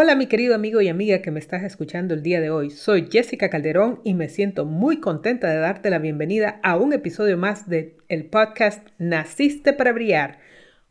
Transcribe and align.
Hola 0.00 0.14
mi 0.14 0.28
querido 0.28 0.54
amigo 0.54 0.80
y 0.80 0.86
amiga 0.86 1.22
que 1.22 1.32
me 1.32 1.40
estás 1.40 1.64
escuchando 1.64 2.14
el 2.14 2.22
día 2.22 2.40
de 2.40 2.50
hoy. 2.50 2.70
Soy 2.70 3.08
Jessica 3.10 3.50
Calderón 3.50 4.00
y 4.04 4.14
me 4.14 4.28
siento 4.28 4.64
muy 4.64 5.00
contenta 5.00 5.48
de 5.48 5.56
darte 5.56 5.90
la 5.90 5.98
bienvenida 5.98 6.60
a 6.62 6.76
un 6.76 6.92
episodio 6.92 7.36
más 7.36 7.68
del 7.68 7.94
el 8.08 8.26
podcast 8.26 8.86
Naciste 8.98 9.72
para 9.72 9.90
Brillar. 9.90 10.38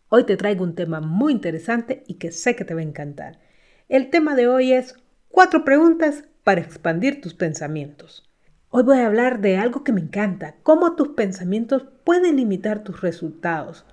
Hoy 0.10 0.26
te 0.26 0.36
traigo 0.36 0.66
un 0.66 0.76
tema 0.76 1.00
muy 1.00 1.32
interesante 1.32 2.04
y 2.06 2.16
que 2.16 2.34
sé 2.34 2.58
que 2.58 2.66
te 2.66 2.74
va 2.74 2.82
a 2.82 2.84
encantar. 2.84 3.40
El 3.88 4.10
tema 4.10 4.36
de 4.36 4.50
hoy 4.50 4.74
es 4.74 4.96
cuatro 5.30 5.64
preguntas 5.64 6.26
para 6.44 6.60
expandir 6.60 7.22
tus 7.22 7.34
pensamientos. 7.34 8.30
Hoy 8.72 8.84
voy 8.84 8.98
a 8.98 9.06
hablar 9.06 9.40
de 9.40 9.56
algo 9.56 9.86
que 9.86 9.94
me 9.94 10.02
encanta, 10.02 10.58
cómo 10.64 10.98
tus 10.98 11.08
pensamientos 11.16 11.88
pueden 12.04 12.36
limitar 12.36 12.84
tus 12.84 13.00
resultados. 13.00 13.86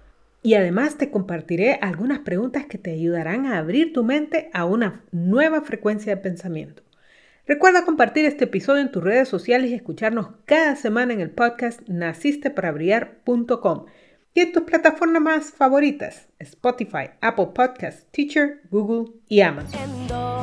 Y 0.44 0.54
además 0.54 0.98
te 0.98 1.10
compartiré 1.10 1.78
algunas 1.80 2.18
preguntas 2.18 2.66
que 2.66 2.76
te 2.76 2.92
ayudarán 2.92 3.46
a 3.46 3.56
abrir 3.56 3.95
tu 3.95 4.04
mente 4.04 4.51
a 4.52 4.66
una 4.66 5.02
nueva 5.10 5.62
frecuencia 5.62 6.14
de 6.14 6.20
pensamiento. 6.20 6.82
Recuerda 7.46 7.86
compartir 7.86 8.26
este 8.26 8.45
episodio 8.45 8.82
en 8.82 8.92
tus 8.92 9.02
redes 9.02 9.26
sociales 9.26 9.70
y 9.70 9.74
escucharnos 9.74 10.28
cada 10.45 10.76
semana 10.76 11.14
en 11.14 11.23
el 11.23 11.30
podcast 11.30 11.80
nacisteparaBrillar.com 11.88 13.86
y 14.34 14.40
en 14.40 14.52
tus 14.52 14.64
plataformas 14.64 15.23
más 15.23 15.51
favoritas, 15.51 16.28
Spotify, 16.38 17.08
Apple 17.23 17.48
Podcasts, 17.54 18.04
Teacher, 18.10 18.60
Google 18.70 19.14
y 19.29 19.40
Amazon. 19.40 20.34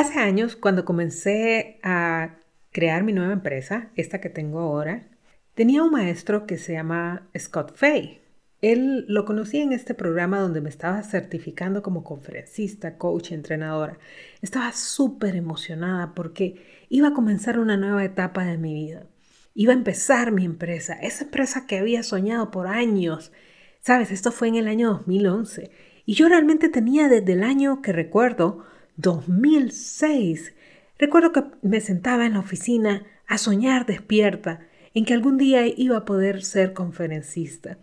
Hace 0.00 0.18
años, 0.18 0.56
cuando 0.56 0.86
comencé 0.86 1.78
a 1.82 2.38
crear 2.72 3.04
mi 3.04 3.12
nueva 3.12 3.34
empresa, 3.34 3.90
esta 3.96 4.18
que 4.18 4.30
tengo 4.30 4.58
ahora, 4.58 5.06
tenía 5.54 5.82
un 5.82 5.90
maestro 5.90 6.46
que 6.46 6.56
se 6.56 6.72
llama 6.72 7.28
Scott 7.38 7.76
Fay. 7.76 8.18
Él 8.62 9.04
lo 9.08 9.26
conocí 9.26 9.58
en 9.58 9.74
este 9.74 9.92
programa 9.92 10.40
donde 10.40 10.62
me 10.62 10.70
estaba 10.70 11.02
certificando 11.02 11.82
como 11.82 12.02
conferencista, 12.02 12.96
coach, 12.96 13.32
entrenadora. 13.32 13.98
Estaba 14.40 14.72
súper 14.72 15.36
emocionada 15.36 16.14
porque 16.14 16.86
iba 16.88 17.08
a 17.08 17.12
comenzar 17.12 17.58
una 17.58 17.76
nueva 17.76 18.02
etapa 18.02 18.46
de 18.46 18.56
mi 18.56 18.72
vida. 18.72 19.04
Iba 19.52 19.74
a 19.74 19.76
empezar 19.76 20.32
mi 20.32 20.46
empresa, 20.46 20.94
esa 20.94 21.24
empresa 21.24 21.66
que 21.66 21.76
había 21.76 22.02
soñado 22.04 22.50
por 22.50 22.68
años. 22.68 23.32
Sabes, 23.80 24.12
esto 24.12 24.32
fue 24.32 24.48
en 24.48 24.54
el 24.54 24.66
año 24.66 24.94
2011 24.94 25.70
y 26.06 26.14
yo 26.14 26.26
realmente 26.26 26.70
tenía 26.70 27.10
desde 27.10 27.34
el 27.34 27.42
año 27.42 27.82
que 27.82 27.92
recuerdo, 27.92 28.64
2006. 29.00 30.54
Recuerdo 30.98 31.32
que 31.32 31.44
me 31.62 31.80
sentaba 31.80 32.26
en 32.26 32.34
la 32.34 32.40
oficina 32.40 33.06
a 33.26 33.38
soñar 33.38 33.86
despierta 33.86 34.66
en 34.94 35.04
que 35.04 35.14
algún 35.14 35.38
día 35.38 35.66
iba 35.66 35.96
a 35.96 36.04
poder 36.04 36.42
ser 36.42 36.72
conferencista. 36.72 37.78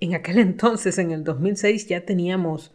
En 0.00 0.14
aquel 0.14 0.38
entonces, 0.40 0.98
en 0.98 1.10
el 1.10 1.24
2006, 1.24 1.86
ya 1.88 2.04
teníamos 2.04 2.72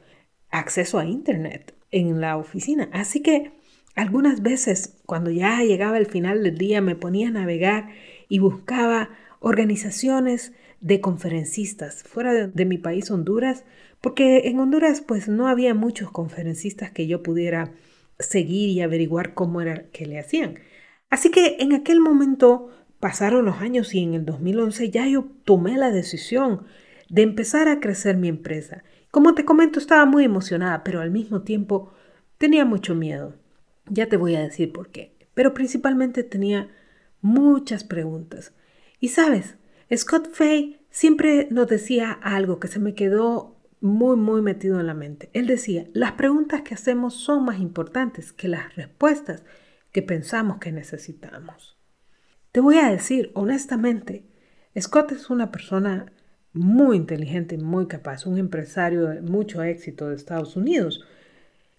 acceso 0.49 0.99
a 0.99 1.05
Internet 1.05 1.73
en 1.91 2.21
la 2.21 2.37
oficina. 2.37 2.89
Así 2.93 3.21
que 3.21 3.51
algunas 3.95 4.41
veces, 4.41 5.01
cuando 5.05 5.31
ya 5.31 5.61
llegaba 5.63 5.97
el 5.97 6.05
final 6.05 6.43
del 6.43 6.57
día, 6.57 6.81
me 6.81 6.95
ponía 6.95 7.29
a 7.29 7.31
navegar 7.31 7.89
y 8.29 8.39
buscaba 8.39 9.09
organizaciones 9.39 10.53
de 10.79 10.99
conferencistas 10.99 12.03
fuera 12.03 12.33
de, 12.33 12.47
de 12.47 12.65
mi 12.65 12.77
país, 12.77 13.11
Honduras, 13.11 13.65
porque 14.01 14.47
en 14.49 14.59
Honduras 14.59 15.01
pues 15.01 15.27
no 15.27 15.47
había 15.47 15.73
muchos 15.73 16.11
conferencistas 16.11 16.91
que 16.91 17.07
yo 17.07 17.23
pudiera 17.23 17.71
seguir 18.19 18.69
y 18.69 18.81
averiguar 18.81 19.33
cómo 19.33 19.61
era 19.61 19.89
que 19.91 20.05
le 20.05 20.19
hacían. 20.19 20.55
Así 21.09 21.29
que 21.29 21.57
en 21.59 21.73
aquel 21.73 21.99
momento 21.99 22.69
pasaron 22.99 23.45
los 23.45 23.57
años 23.57 23.93
y 23.93 24.03
en 24.03 24.13
el 24.13 24.25
2011 24.25 24.89
ya 24.89 25.07
yo 25.07 25.25
tomé 25.45 25.77
la 25.77 25.91
decisión 25.91 26.65
de 27.09 27.23
empezar 27.23 27.67
a 27.67 27.79
crecer 27.79 28.17
mi 28.17 28.27
empresa. 28.27 28.83
Como 29.11 29.35
te 29.35 29.43
comento, 29.43 29.79
estaba 29.79 30.05
muy 30.05 30.23
emocionada, 30.23 30.83
pero 30.83 31.01
al 31.01 31.11
mismo 31.11 31.41
tiempo 31.41 31.91
tenía 32.37 32.63
mucho 32.63 32.95
miedo. 32.95 33.35
Ya 33.87 34.07
te 34.07 34.17
voy 34.17 34.35
a 34.35 34.41
decir 34.41 34.71
por 34.71 34.89
qué. 34.89 35.17
Pero 35.33 35.53
principalmente 35.53 36.23
tenía 36.23 36.69
muchas 37.21 37.83
preguntas. 37.83 38.53
Y 38.99 39.09
sabes, 39.09 39.57
Scott 39.93 40.29
Fay 40.31 40.79
siempre 40.89 41.47
nos 41.51 41.67
decía 41.67 42.11
algo 42.11 42.59
que 42.59 42.69
se 42.69 42.79
me 42.79 42.93
quedó 42.93 43.60
muy, 43.81 44.15
muy 44.15 44.41
metido 44.41 44.79
en 44.79 44.87
la 44.87 44.93
mente. 44.93 45.29
Él 45.33 45.47
decía, 45.47 45.87
las 45.93 46.13
preguntas 46.13 46.61
que 46.61 46.75
hacemos 46.75 47.15
son 47.15 47.43
más 47.43 47.59
importantes 47.59 48.31
que 48.31 48.47
las 48.47 48.75
respuestas 48.75 49.43
que 49.91 50.01
pensamos 50.03 50.59
que 50.59 50.71
necesitamos. 50.71 51.77
Te 52.51 52.59
voy 52.59 52.77
a 52.77 52.89
decir, 52.89 53.31
honestamente, 53.33 54.23
Scott 54.79 55.11
es 55.11 55.29
una 55.29 55.51
persona 55.51 56.11
muy 56.53 56.97
inteligente, 56.97 57.57
muy 57.57 57.87
capaz, 57.87 58.25
un 58.25 58.37
empresario 58.37 59.07
de 59.07 59.21
mucho 59.21 59.63
éxito 59.63 60.09
de 60.09 60.15
Estados 60.15 60.55
Unidos. 60.55 61.03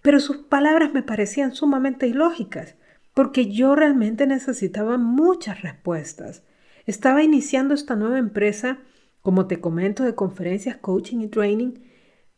Pero 0.02 0.18
sus 0.18 0.38
palabras 0.38 0.92
me 0.92 1.02
parecían 1.02 1.54
sumamente 1.54 2.06
ilógicas, 2.06 2.74
porque 3.14 3.50
yo 3.50 3.76
realmente 3.76 4.26
necesitaba 4.26 4.98
muchas 4.98 5.62
respuestas. 5.62 6.42
Estaba 6.86 7.22
iniciando 7.22 7.74
esta 7.74 7.94
nueva 7.94 8.18
empresa, 8.18 8.78
como 9.20 9.46
te 9.46 9.60
comento, 9.60 10.02
de 10.02 10.14
conferencias, 10.14 10.76
coaching 10.76 11.20
y 11.20 11.28
training, 11.28 11.74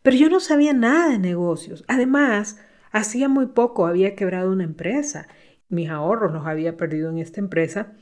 pero 0.04 0.16
yo 0.16 0.30
no 0.30 0.38
sabía 0.38 0.72
nada 0.72 1.08
de 1.08 1.18
negocios. 1.18 1.84
Además, 1.88 2.60
hacía 2.92 3.28
muy 3.28 3.46
poco 3.46 3.88
había 3.88 4.14
quebrado 4.14 4.52
una 4.52 4.62
empresa. 4.62 5.26
Mis 5.68 5.90
ahorros 5.90 6.32
los 6.32 6.46
había 6.46 6.76
perdido 6.76 7.10
en 7.10 7.18
esta 7.18 7.40
empresa 7.40 7.94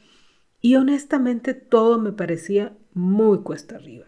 y 0.61 0.77
honestamente 0.77 1.55
todo 1.55 1.99
me 1.99 2.12
parecía 2.12 2.77
muy 2.93 3.39
cuesta 3.39 3.77
arriba 3.77 4.05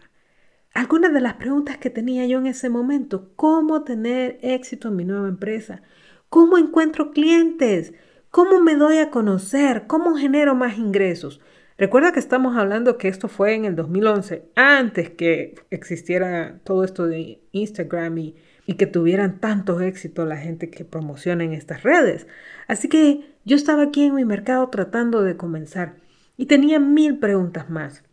algunas 0.75 1.13
de 1.13 1.21
las 1.21 1.35
preguntas 1.35 1.77
que 1.77 1.89
tenía 1.89 2.27
yo 2.27 2.37
en 2.37 2.47
ese 2.47 2.69
momento. 2.69 3.31
¿Cómo 3.37 3.83
tener 3.83 4.37
éxito 4.41 4.89
en 4.89 4.97
mi 4.97 5.05
nueva 5.05 5.29
empresa? 5.29 5.81
¿Cómo 6.29 6.57
encuentro 6.57 7.11
clientes? 7.11 7.93
¿Cómo 8.29 8.59
me 8.59 8.75
doy 8.75 8.97
a 8.97 9.09
conocer? 9.09 9.87
¿Cómo 9.87 10.15
genero 10.17 10.53
más 10.53 10.77
ingresos? 10.77 11.39
Recuerda 11.77 12.13
que 12.13 12.19
estamos 12.19 12.55
hablando 12.55 12.97
que 12.97 13.09
esto 13.09 13.27
fue 13.27 13.53
en 13.53 13.65
el 13.65 13.75
2011, 13.75 14.45
antes 14.55 15.09
que 15.09 15.55
existiera 15.71 16.61
todo 16.63 16.85
esto 16.85 17.05
de 17.05 17.41
Instagram 17.51 18.17
y, 18.17 18.35
que 18.77 18.87
tuvieran 18.87 19.39
tanto 19.39 19.81
éxito 19.81 20.25
la 20.25 20.37
gente 20.37 20.69
que 20.69 20.85
promociona 20.85 21.43
en 21.43 21.51
estas 21.51 21.83
redes. 21.83 22.27
Así 22.67 22.87
que 22.87 23.35
yo 23.43 23.57
estaba 23.57 23.83
aquí 23.83 24.05
en 24.05 24.15
mi 24.15 24.25
mercado 24.25 24.67
tratando 24.69 25.21
de 25.21 25.37
comenzar 25.37 25.97
y 26.37 26.45
tenía 26.45 26.79
mil 26.79 27.19
preguntas 27.19 27.69
más. 27.69 28.03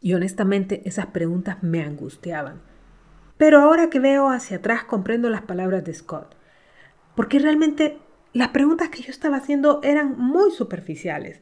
Y 0.00 0.14
honestamente 0.14 0.82
esas 0.84 1.06
preguntas 1.06 1.62
me 1.62 1.82
angustiaban. 1.82 2.62
Pero 3.36 3.60
ahora 3.60 3.90
que 3.90 3.98
veo 3.98 4.30
hacia 4.30 4.58
atrás 4.58 4.84
comprendo 4.84 5.28
las 5.28 5.42
palabras 5.42 5.84
de 5.84 5.92
Scott. 5.92 6.36
Porque 7.16 7.40
realmente 7.40 7.98
las 8.32 8.48
preguntas 8.48 8.88
que 8.88 9.02
yo 9.02 9.10
estaba 9.10 9.36
haciendo 9.36 9.80
eran 9.82 10.16
muy 10.16 10.52
superficiales. 10.52 11.40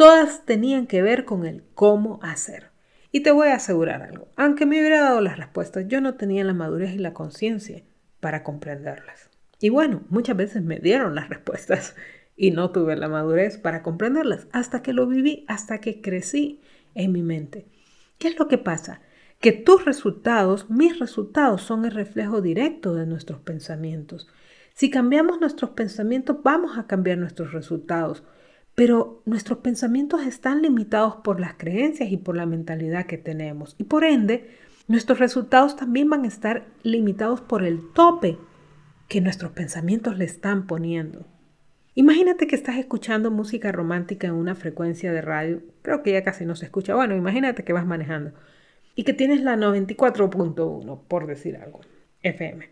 Todas 0.00 0.46
tenían 0.46 0.86
que 0.86 1.02
ver 1.02 1.26
con 1.26 1.44
el 1.44 1.62
cómo 1.74 2.20
hacer. 2.22 2.70
Y 3.12 3.20
te 3.20 3.32
voy 3.32 3.48
a 3.48 3.56
asegurar 3.56 4.00
algo. 4.00 4.28
Aunque 4.34 4.64
me 4.64 4.80
hubiera 4.80 5.02
dado 5.02 5.20
las 5.20 5.36
respuestas, 5.36 5.88
yo 5.88 6.00
no 6.00 6.14
tenía 6.14 6.42
la 6.42 6.54
madurez 6.54 6.94
y 6.94 6.98
la 6.98 7.12
conciencia 7.12 7.82
para 8.18 8.42
comprenderlas. 8.42 9.28
Y 9.60 9.68
bueno, 9.68 10.00
muchas 10.08 10.38
veces 10.38 10.62
me 10.62 10.78
dieron 10.78 11.14
las 11.14 11.28
respuestas 11.28 11.96
y 12.34 12.50
no 12.50 12.70
tuve 12.70 12.96
la 12.96 13.08
madurez 13.08 13.58
para 13.58 13.82
comprenderlas 13.82 14.46
hasta 14.52 14.80
que 14.80 14.94
lo 14.94 15.06
viví, 15.06 15.44
hasta 15.48 15.82
que 15.82 16.00
crecí 16.00 16.62
en 16.94 17.12
mi 17.12 17.22
mente. 17.22 17.66
¿Qué 18.16 18.28
es 18.28 18.38
lo 18.38 18.48
que 18.48 18.56
pasa? 18.56 19.02
Que 19.38 19.52
tus 19.52 19.84
resultados, 19.84 20.70
mis 20.70 20.98
resultados, 20.98 21.60
son 21.60 21.84
el 21.84 21.90
reflejo 21.90 22.40
directo 22.40 22.94
de 22.94 23.04
nuestros 23.04 23.40
pensamientos. 23.40 24.28
Si 24.72 24.88
cambiamos 24.88 25.42
nuestros 25.42 25.72
pensamientos, 25.72 26.38
vamos 26.42 26.78
a 26.78 26.86
cambiar 26.86 27.18
nuestros 27.18 27.52
resultados. 27.52 28.22
Pero 28.80 29.20
nuestros 29.26 29.58
pensamientos 29.58 30.22
están 30.22 30.62
limitados 30.62 31.16
por 31.16 31.38
las 31.38 31.52
creencias 31.52 32.10
y 32.10 32.16
por 32.16 32.34
la 32.34 32.46
mentalidad 32.46 33.04
que 33.04 33.18
tenemos. 33.18 33.74
Y 33.76 33.84
por 33.84 34.04
ende, 34.04 34.56
nuestros 34.88 35.18
resultados 35.18 35.76
también 35.76 36.08
van 36.08 36.24
a 36.24 36.28
estar 36.28 36.64
limitados 36.82 37.42
por 37.42 37.62
el 37.62 37.92
tope 37.92 38.38
que 39.06 39.20
nuestros 39.20 39.52
pensamientos 39.52 40.16
le 40.16 40.24
están 40.24 40.66
poniendo. 40.66 41.26
Imagínate 41.94 42.46
que 42.46 42.56
estás 42.56 42.78
escuchando 42.78 43.30
música 43.30 43.70
romántica 43.70 44.28
en 44.28 44.32
una 44.32 44.54
frecuencia 44.54 45.12
de 45.12 45.20
radio, 45.20 45.60
creo 45.82 46.02
que 46.02 46.12
ya 46.12 46.24
casi 46.24 46.46
no 46.46 46.56
se 46.56 46.64
escucha, 46.64 46.94
bueno, 46.94 47.14
imagínate 47.14 47.64
que 47.64 47.74
vas 47.74 47.84
manejando 47.84 48.32
y 48.94 49.04
que 49.04 49.12
tienes 49.12 49.42
la 49.42 49.58
94.1, 49.58 51.02
por 51.06 51.26
decir 51.26 51.58
algo, 51.58 51.82
FM. 52.22 52.70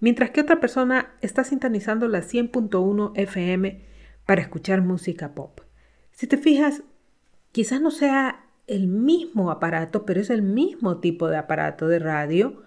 Mientras 0.00 0.32
que 0.32 0.42
otra 0.42 0.60
persona 0.60 1.14
está 1.22 1.44
sintonizando 1.44 2.08
la 2.08 2.20
100.1 2.20 3.12
FM 3.14 3.88
para 4.26 4.42
escuchar 4.42 4.82
música 4.82 5.34
pop. 5.34 5.60
Si 6.12 6.26
te 6.26 6.36
fijas, 6.36 6.82
quizás 7.52 7.80
no 7.80 7.90
sea 7.90 8.44
el 8.66 8.86
mismo 8.86 9.50
aparato, 9.50 10.06
pero 10.06 10.20
es 10.20 10.30
el 10.30 10.42
mismo 10.42 10.98
tipo 10.98 11.28
de 11.28 11.36
aparato 11.36 11.88
de 11.88 11.98
radio, 11.98 12.62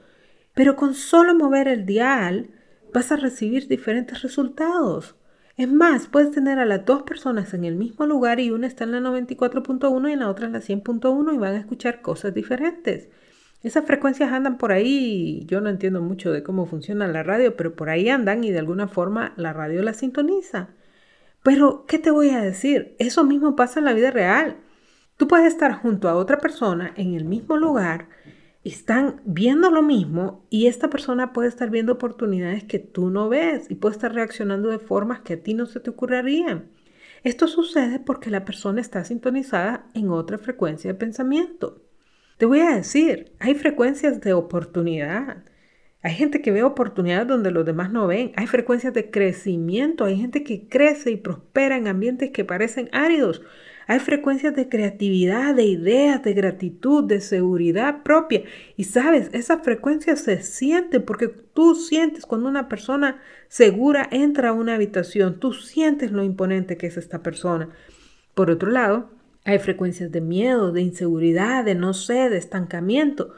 pero 0.53 0.75
con 0.75 0.93
solo 0.93 1.33
mover 1.33 1.67
el 1.67 1.85
dial 1.85 2.49
vas 2.93 3.11
a 3.11 3.15
recibir 3.15 3.67
diferentes 3.67 4.21
resultados. 4.21 5.15
Es 5.55 5.71
más, 5.71 6.07
puedes 6.07 6.31
tener 6.31 6.59
a 6.59 6.65
las 6.65 6.85
dos 6.85 7.03
personas 7.03 7.53
en 7.53 7.63
el 7.63 7.75
mismo 7.75 8.05
lugar 8.05 8.39
y 8.39 8.49
una 8.51 8.67
está 8.67 8.83
en 8.85 8.91
la 8.91 8.99
94.1 8.99 10.09
y 10.09 10.13
en 10.13 10.19
la 10.19 10.29
otra 10.29 10.47
en 10.47 10.53
la 10.53 10.59
100.1 10.59 11.33
y 11.33 11.37
van 11.37 11.53
a 11.53 11.59
escuchar 11.59 12.01
cosas 12.01 12.33
diferentes. 12.33 13.09
Esas 13.61 13.85
frecuencias 13.85 14.31
andan 14.33 14.57
por 14.57 14.71
ahí, 14.71 15.45
yo 15.45 15.61
no 15.61 15.69
entiendo 15.69 16.01
mucho 16.01 16.31
de 16.31 16.43
cómo 16.43 16.65
funciona 16.65 17.07
la 17.07 17.23
radio, 17.23 17.55
pero 17.55 17.75
por 17.75 17.89
ahí 17.89 18.09
andan 18.09 18.43
y 18.43 18.51
de 18.51 18.59
alguna 18.59 18.87
forma 18.87 19.33
la 19.37 19.53
radio 19.53 19.83
la 19.83 19.93
sintoniza. 19.93 20.69
Pero, 21.43 21.85
¿qué 21.87 21.99
te 21.99 22.11
voy 22.11 22.29
a 22.29 22.41
decir? 22.41 22.95
Eso 22.99 23.23
mismo 23.23 23.55
pasa 23.55 23.79
en 23.79 23.85
la 23.85 23.93
vida 23.93 24.11
real. 24.11 24.57
Tú 25.17 25.27
puedes 25.27 25.47
estar 25.47 25.73
junto 25.73 26.09
a 26.09 26.15
otra 26.15 26.39
persona 26.39 26.93
en 26.95 27.13
el 27.13 27.25
mismo 27.25 27.57
lugar 27.57 28.07
están 28.63 29.21
viendo 29.25 29.69
lo 29.71 29.81
mismo 29.81 30.45
y 30.49 30.67
esta 30.67 30.89
persona 30.89 31.33
puede 31.33 31.49
estar 31.49 31.69
viendo 31.69 31.93
oportunidades 31.93 32.63
que 32.63 32.79
tú 32.79 33.09
no 33.09 33.27
ves 33.27 33.69
y 33.69 33.75
puede 33.75 33.95
estar 33.95 34.13
reaccionando 34.13 34.69
de 34.69 34.79
formas 34.79 35.19
que 35.19 35.33
a 35.33 35.43
ti 35.43 35.53
no 35.53 35.65
se 35.65 35.79
te 35.79 35.89
ocurrirían. 35.89 36.71
Esto 37.23 37.47
sucede 37.47 37.99
porque 37.99 38.29
la 38.29 38.45
persona 38.45 38.81
está 38.81 39.03
sintonizada 39.03 39.87
en 39.93 40.09
otra 40.09 40.37
frecuencia 40.37 40.91
de 40.91 40.99
pensamiento. 40.99 41.81
Te 42.37 42.45
voy 42.45 42.61
a 42.61 42.75
decir, 42.75 43.33
hay 43.39 43.55
frecuencias 43.55 44.21
de 44.21 44.33
oportunidad. 44.33 45.43
Hay 46.03 46.13
gente 46.15 46.41
que 46.41 46.51
ve 46.51 46.63
oportunidades 46.63 47.29
donde 47.29 47.49
los 47.49 47.65
demás 47.65 47.89
no 47.91 48.07
ven. 48.07 48.33
Hay 48.35 48.45
frecuencias 48.45 48.93
de 48.93 49.09
crecimiento. 49.09 50.03
Hay 50.03 50.17
gente 50.17 50.43
que 50.43 50.67
crece 50.67 51.11
y 51.11 51.15
prospera 51.15 51.77
en 51.77 51.87
ambientes 51.87 52.31
que 52.31 52.43
parecen 52.43 52.89
áridos. 52.91 53.41
Hay 53.87 53.99
frecuencias 53.99 54.53
de 54.53 54.67
creatividad, 54.67 55.55
de 55.55 55.63
ideas, 55.63 56.21
de 56.21 56.33
gratitud, 56.33 57.05
de 57.05 57.21
seguridad 57.21 58.03
propia. 58.03 58.43
Y 58.75 58.83
sabes, 58.83 59.29
esas 59.33 59.63
frecuencias 59.63 60.19
se 60.21 60.41
sienten 60.41 61.03
porque 61.03 61.29
tú 61.29 61.75
sientes 61.75 62.25
cuando 62.25 62.49
una 62.49 62.67
persona 62.67 63.21
segura 63.47 64.07
entra 64.11 64.49
a 64.49 64.53
una 64.53 64.75
habitación, 64.75 65.39
tú 65.39 65.53
sientes 65.53 66.11
lo 66.11 66.23
imponente 66.23 66.77
que 66.77 66.87
es 66.87 66.97
esta 66.97 67.23
persona. 67.23 67.69
Por 68.33 68.49
otro 68.49 68.71
lado, 68.71 69.09
hay 69.45 69.59
frecuencias 69.59 70.11
de 70.11 70.21
miedo, 70.21 70.71
de 70.71 70.81
inseguridad, 70.81 71.63
de 71.63 71.75
no 71.75 71.93
sé, 71.93 72.29
de 72.29 72.37
estancamiento. 72.37 73.33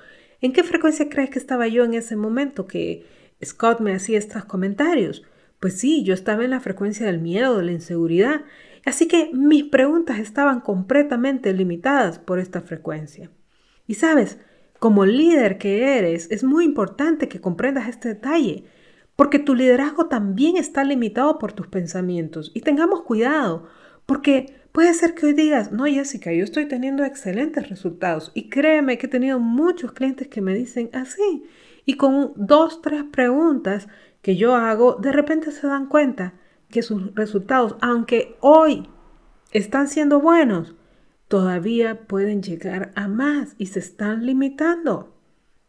¿En 0.46 0.54
qué 0.54 0.62
frecuencia 0.62 1.10
crees 1.10 1.32
que 1.32 1.40
estaba 1.40 1.68
yo 1.68 1.84
en 1.86 1.96
ese 1.96 2.16
momento 2.16 2.68
que 2.68 3.04
Scott 3.44 3.80
me 3.80 3.96
hacía 3.96 4.20
estos 4.20 4.46
comentarios? 4.46 5.24
Pues 5.60 5.80
sí, 5.80 6.04
yo 6.04 6.14
estaba 6.14 6.44
en 6.44 6.52
la 6.52 6.60
frecuencia 6.60 7.08
del 7.08 7.20
miedo, 7.20 7.58
de 7.58 7.64
la 7.64 7.72
inseguridad. 7.72 8.42
Así 8.86 9.08
que 9.08 9.32
mis 9.34 9.64
preguntas 9.64 10.20
estaban 10.20 10.62
completamente 10.62 11.52
limitadas 11.52 12.20
por 12.20 12.38
esta 12.38 12.62
frecuencia. 12.62 13.32
Y 13.88 13.96
sabes, 13.96 14.38
como 14.78 15.08
líder 15.08 15.58
que 15.58 15.98
eres, 15.98 16.30
es 16.30 16.44
muy 16.44 16.64
importante 16.64 17.28
que 17.28 17.42
comprendas 17.42 17.90
este 17.90 18.10
detalle, 18.10 18.66
porque 19.16 19.40
tu 19.40 19.56
liderazgo 19.56 20.10
también 20.10 20.58
está 20.58 20.84
limitado 20.84 21.40
por 21.40 21.54
tus 21.54 21.66
pensamientos. 21.66 22.52
Y 22.54 22.62
tengamos 22.62 23.02
cuidado, 23.02 23.68
porque 24.06 24.54
puede 24.76 24.94
ser 24.94 25.16
que 25.16 25.28
hoy 25.28 25.32
digas, 25.32 25.72
no 25.72 25.86
Jessica, 25.86 26.34
yo 26.34 26.44
estoy 26.44 26.66
teniendo 26.68 27.06
excelentes 27.06 27.70
resultados. 27.70 28.34
Y 28.34 28.50
créeme 28.50 28.98
que 28.98 29.06
he 29.06 29.10
tenido 29.10 29.40
muchos 29.40 29.94
clientes 29.94 30.28
que 30.28 30.42
me 30.42 30.54
dicen 30.54 30.90
así. 30.92 31.46
Y 31.86 31.96
con 31.96 32.34
dos, 32.36 32.82
tres 32.82 33.06
preguntas 33.10 33.88
que 34.22 34.36
yo 34.36 34.54
hago, 34.54 34.96
de 34.96 35.14
repente 35.14 35.52
se 35.52 35.66
dan 35.66 35.88
cuenta 35.88 36.34
que 36.70 36.82
sus 36.82 37.16
resultados, 37.16 37.78
aunque 37.80 38.36
hoy 38.42 38.90
están 39.54 39.88
siendo 39.88 40.20
buenos, 40.20 40.76
todavía 41.30 42.06
pueden 42.06 42.44
llegar 42.44 42.92
a 42.96 43.08
más 43.08 43.56
y 43.58 43.68
se 43.68 43.80
están 43.80 44.26
limitando. 44.26 45.16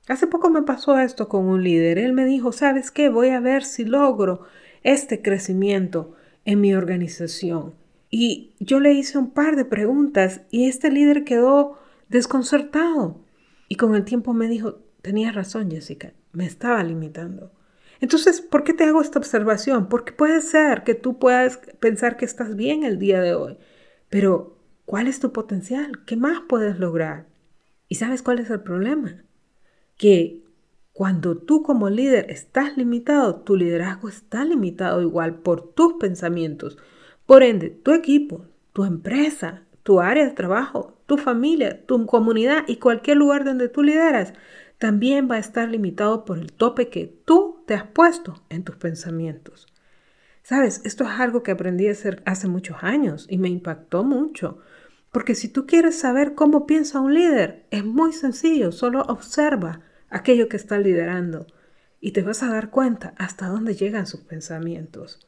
Hace 0.08 0.26
poco 0.26 0.50
me 0.50 0.62
pasó 0.62 0.98
esto 0.98 1.28
con 1.28 1.44
un 1.44 1.62
líder. 1.62 1.98
Él 1.98 2.12
me 2.12 2.24
dijo, 2.24 2.50
¿sabes 2.50 2.90
qué? 2.90 3.08
Voy 3.08 3.28
a 3.28 3.38
ver 3.38 3.62
si 3.62 3.84
logro 3.84 4.48
este 4.82 5.22
crecimiento 5.22 6.16
en 6.44 6.60
mi 6.60 6.74
organización. 6.74 7.85
Y 8.10 8.54
yo 8.60 8.80
le 8.80 8.92
hice 8.92 9.18
un 9.18 9.30
par 9.30 9.56
de 9.56 9.64
preguntas 9.64 10.42
y 10.50 10.68
este 10.68 10.90
líder 10.90 11.24
quedó 11.24 11.78
desconcertado. 12.08 13.20
Y 13.68 13.76
con 13.76 13.94
el 13.94 14.04
tiempo 14.04 14.32
me 14.32 14.48
dijo, 14.48 14.80
tenías 15.02 15.34
razón 15.34 15.70
Jessica, 15.70 16.12
me 16.32 16.46
estaba 16.46 16.82
limitando. 16.82 17.52
Entonces, 18.00 18.40
¿por 18.40 18.62
qué 18.62 18.74
te 18.74 18.84
hago 18.84 19.00
esta 19.00 19.18
observación? 19.18 19.88
Porque 19.88 20.12
puede 20.12 20.40
ser 20.40 20.84
que 20.84 20.94
tú 20.94 21.18
puedas 21.18 21.58
pensar 21.80 22.16
que 22.16 22.24
estás 22.24 22.54
bien 22.54 22.84
el 22.84 22.98
día 22.98 23.20
de 23.20 23.34
hoy, 23.34 23.56
pero 24.08 24.58
¿cuál 24.84 25.06
es 25.06 25.18
tu 25.18 25.32
potencial? 25.32 26.04
¿Qué 26.04 26.16
más 26.16 26.40
puedes 26.48 26.78
lograr? 26.78 27.26
¿Y 27.88 27.96
sabes 27.96 28.22
cuál 28.22 28.38
es 28.38 28.50
el 28.50 28.60
problema? 28.60 29.24
Que 29.96 30.44
cuando 30.92 31.36
tú 31.36 31.62
como 31.62 31.88
líder 31.88 32.30
estás 32.30 32.76
limitado, 32.76 33.36
tu 33.36 33.56
liderazgo 33.56 34.08
está 34.08 34.44
limitado 34.44 35.02
igual 35.02 35.40
por 35.40 35.74
tus 35.74 35.94
pensamientos. 35.94 36.78
Por 37.26 37.42
ende, 37.42 37.70
tu 37.70 37.92
equipo, 37.92 38.46
tu 38.72 38.84
empresa, 38.84 39.62
tu 39.82 40.00
área 40.00 40.24
de 40.24 40.30
trabajo, 40.30 40.96
tu 41.06 41.16
familia, 41.16 41.84
tu 41.86 42.06
comunidad 42.06 42.64
y 42.66 42.76
cualquier 42.76 43.16
lugar 43.16 43.44
donde 43.44 43.68
tú 43.68 43.82
lideras 43.82 44.32
también 44.78 45.28
va 45.30 45.36
a 45.36 45.40
estar 45.40 45.68
limitado 45.68 46.24
por 46.24 46.38
el 46.38 46.52
tope 46.52 46.88
que 46.88 47.06
tú 47.24 47.62
te 47.66 47.74
has 47.74 47.84
puesto 47.84 48.42
en 48.48 48.62
tus 48.62 48.76
pensamientos. 48.76 49.66
Sabes, 50.42 50.82
esto 50.84 51.04
es 51.04 51.10
algo 51.10 51.42
que 51.42 51.50
aprendí 51.50 51.88
a 51.88 51.92
hacer 51.92 52.22
hace 52.26 52.46
muchos 52.46 52.76
años 52.82 53.26
y 53.28 53.38
me 53.38 53.48
impactó 53.48 54.04
mucho. 54.04 54.58
Porque 55.10 55.34
si 55.34 55.48
tú 55.48 55.66
quieres 55.66 55.98
saber 55.98 56.34
cómo 56.34 56.66
piensa 56.66 57.00
un 57.00 57.14
líder, 57.14 57.64
es 57.70 57.84
muy 57.84 58.12
sencillo, 58.12 58.70
solo 58.70 59.02
observa 59.02 59.80
aquello 60.10 60.48
que 60.48 60.56
está 60.56 60.78
liderando 60.78 61.46
y 62.00 62.12
te 62.12 62.22
vas 62.22 62.42
a 62.42 62.48
dar 62.52 62.70
cuenta 62.70 63.14
hasta 63.18 63.48
dónde 63.48 63.74
llegan 63.74 64.06
sus 64.06 64.20
pensamientos. 64.20 65.26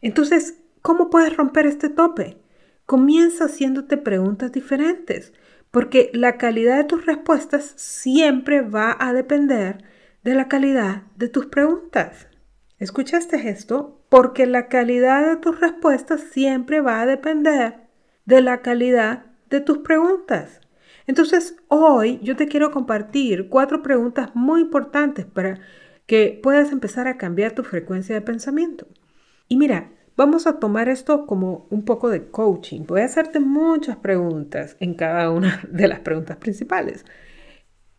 Entonces, 0.00 0.58
¿cómo 0.88 1.10
puedes 1.10 1.36
romper 1.36 1.66
este 1.66 1.90
tope? 1.90 2.38
Comienza 2.86 3.44
haciéndote 3.44 3.98
preguntas 3.98 4.52
diferentes 4.52 5.34
porque 5.70 6.10
la 6.14 6.38
calidad 6.38 6.78
de 6.78 6.84
tus 6.84 7.04
respuestas 7.04 7.74
siempre 7.76 8.62
va 8.62 8.96
a 8.98 9.12
depender 9.12 9.84
de 10.24 10.34
la 10.34 10.48
calidad 10.48 11.02
de 11.14 11.28
tus 11.28 11.44
preguntas. 11.44 12.28
¿Escuchaste 12.78 13.50
esto? 13.50 14.00
Porque 14.08 14.46
la 14.46 14.68
calidad 14.68 15.28
de 15.28 15.36
tus 15.36 15.60
respuestas 15.60 16.22
siempre 16.22 16.80
va 16.80 17.02
a 17.02 17.06
depender 17.06 17.80
de 18.24 18.40
la 18.40 18.62
calidad 18.62 19.26
de 19.50 19.60
tus 19.60 19.76
preguntas. 19.78 20.62
Entonces, 21.06 21.56
hoy 21.68 22.18
yo 22.22 22.34
te 22.34 22.48
quiero 22.48 22.70
compartir 22.70 23.50
cuatro 23.50 23.82
preguntas 23.82 24.30
muy 24.32 24.62
importantes 24.62 25.26
para 25.26 25.60
que 26.06 26.40
puedas 26.42 26.72
empezar 26.72 27.08
a 27.08 27.18
cambiar 27.18 27.52
tu 27.52 27.62
frecuencia 27.62 28.14
de 28.14 28.22
pensamiento. 28.22 28.86
Y 29.48 29.58
mira, 29.58 29.90
Vamos 30.18 30.48
a 30.48 30.58
tomar 30.58 30.88
esto 30.88 31.26
como 31.26 31.68
un 31.70 31.84
poco 31.84 32.10
de 32.10 32.26
coaching. 32.26 32.80
Voy 32.88 33.02
a 33.02 33.04
hacerte 33.04 33.38
muchas 33.38 33.98
preguntas 33.98 34.76
en 34.80 34.94
cada 34.94 35.30
una 35.30 35.62
de 35.70 35.86
las 35.86 36.00
preguntas 36.00 36.38
principales. 36.38 37.04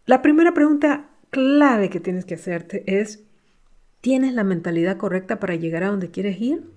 La 0.06 0.22
primera 0.22 0.54
pregunta 0.54 1.12
clave 1.30 1.90
que 1.90 2.02
tienes 2.02 2.26
que 2.26 2.34
hacerte 2.34 2.84
es, 3.00 3.24
¿tienes 4.02 4.34
la 4.34 4.44
mentalidad 4.44 4.98
correcta 4.98 5.40
para 5.40 5.56
llegar 5.56 5.86
a 5.86 5.92
donde 5.92 6.12
quieres 6.12 6.42
ir? 6.42 6.70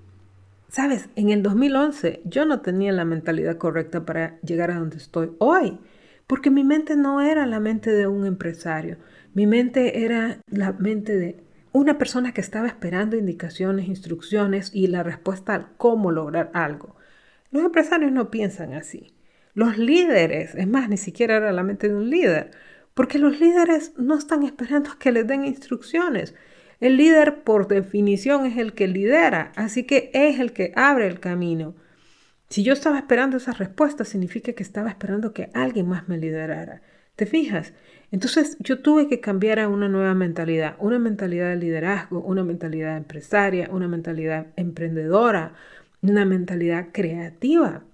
Sabes, 0.69 1.09
en 1.17 1.31
el 1.31 1.43
2011 1.43 2.23
yo 2.25 2.45
no 2.45 2.61
tenía 2.61 2.93
la 2.93 3.05
mentalidad 3.05 3.57
correcta 3.57 4.07
para 4.07 4.39
llegar 4.43 4.71
a 4.71 4.79
donde 4.79 4.99
estoy 4.99 5.33
hoy, 5.39 5.81
porque 6.29 6.53
mi 6.53 6.63
mente 6.63 6.95
no 6.95 7.21
era 7.21 7.47
la 7.47 7.59
mente 7.59 7.91
de 7.91 8.07
un 8.07 8.27
empresario, 8.27 8.97
mi 9.35 9.49
mente 9.49 10.05
era 10.05 10.39
la 10.47 10.71
mente 10.71 11.17
de 11.17 11.43
una 11.73 11.99
persona 11.99 12.33
que 12.33 12.41
estaba 12.41 12.69
esperando 12.69 13.17
indicaciones, 13.17 13.89
instrucciones 13.89 14.71
y 14.75 14.87
la 14.89 15.03
respuesta 15.03 15.55
al 15.55 15.69
cómo 15.77 16.11
lograr 16.11 16.51
algo. 16.55 16.97
Los 17.51 17.65
empresarios 17.65 18.13
no 18.13 18.31
piensan 18.31 18.75
así. 18.75 19.15
Los 19.55 19.79
líderes, 19.79 20.55
es 20.55 20.67
más, 20.67 20.89
ni 20.89 20.97
siquiera 20.97 21.37
era 21.37 21.53
la 21.53 21.63
mente 21.63 21.89
de 21.89 21.95
un 21.95 22.09
líder, 22.09 22.51
porque 22.95 23.19
los 23.19 23.41
líderes 23.41 23.93
no 23.99 24.17
están 24.19 24.43
esperando 24.43 24.91
que 24.99 25.13
les 25.13 25.27
den 25.27 25.45
instrucciones. 25.45 26.35
El 26.81 26.97
líder, 26.97 27.43
por 27.43 27.69
definición, 27.69 28.47
es 28.47 28.57
el 28.59 28.73
que 28.75 28.89
lidera, 28.89 29.53
así 29.57 29.85
que 29.85 30.11
es 30.15 30.41
el 30.41 30.53
que 30.53 30.73
abre 30.75 31.07
el 31.07 31.21
camino. 31.21 31.75
Si 32.49 32.63
yo 32.63 32.73
estaba 32.73 32.99
esperando 32.99 33.39
esa 33.39 33.53
respuesta, 33.53 34.05
significa 34.05 34.53
que 34.53 34.63
estaba 34.63 34.91
esperando 34.91 35.33
que 35.33 35.51
alguien 35.55 35.89
más 35.89 36.09
me 36.09 36.19
liderara. 36.19 36.83
¿Te 37.17 37.27
fijas? 37.27 37.75
Entonces 38.11 38.57
yo 38.61 38.81
tuve 38.81 39.09
que 39.09 39.21
cambiar 39.21 39.59
a 39.59 39.69
una 39.69 39.89
nueva 39.89 40.15
mentalidad, 40.15 40.77
una 40.79 40.99
mentalidad 40.99 41.51
de 41.51 41.57
liderazgo, 41.57 42.21
una 42.21 42.45
mentalidad 42.45 42.97
empresaria, 42.97 43.69
una 43.71 43.89
mentalidad 43.89 44.49
emprendedora, 44.57 45.55
una 46.01 46.25
mentalidad 46.25 46.89
creativa. 46.93 47.85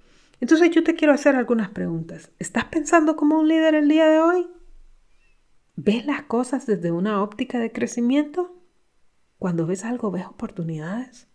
Entonces 0.40 0.70
yo 0.70 0.84
te 0.84 0.94
quiero 0.94 1.12
hacer 1.14 1.36
algunas 1.36 1.70
preguntas. 1.70 2.30
¿Estás 2.38 2.66
pensando 2.66 3.16
como 3.16 3.38
un 3.38 3.48
líder 3.48 3.74
el 3.74 3.88
día 3.88 4.06
de 4.06 4.20
hoy? 4.20 4.48
¿Ves 5.76 6.06
las 6.06 6.22
cosas 6.22 6.66
desde 6.66 6.90
una 6.90 7.22
óptica 7.22 7.58
de 7.58 7.72
crecimiento? 7.72 8.56
Cuando 9.38 9.66
ves 9.66 9.84
algo, 9.84 10.10
ves 10.10 10.26
oportunidades. 10.26 11.28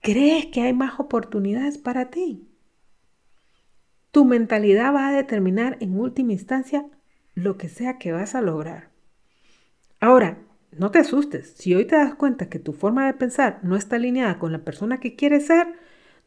¿Crees 0.00 0.46
que 0.46 0.62
hay 0.62 0.72
más 0.72 0.98
oportunidades 0.98 1.78
para 1.78 2.10
ti? 2.10 2.51
Tu 4.12 4.26
mentalidad 4.26 4.94
va 4.94 5.08
a 5.08 5.12
determinar 5.12 5.78
en 5.80 5.98
última 5.98 6.32
instancia 6.32 6.86
lo 7.34 7.56
que 7.56 7.70
sea 7.70 7.98
que 7.98 8.12
vas 8.12 8.34
a 8.34 8.42
lograr. 8.42 8.90
Ahora, 10.00 10.38
no 10.70 10.90
te 10.90 10.98
asustes. 10.98 11.54
Si 11.56 11.74
hoy 11.74 11.86
te 11.86 11.96
das 11.96 12.14
cuenta 12.14 12.50
que 12.50 12.58
tu 12.58 12.74
forma 12.74 13.06
de 13.06 13.14
pensar 13.14 13.60
no 13.62 13.74
está 13.74 13.96
alineada 13.96 14.38
con 14.38 14.52
la 14.52 14.64
persona 14.64 15.00
que 15.00 15.16
quieres 15.16 15.46
ser, 15.46 15.66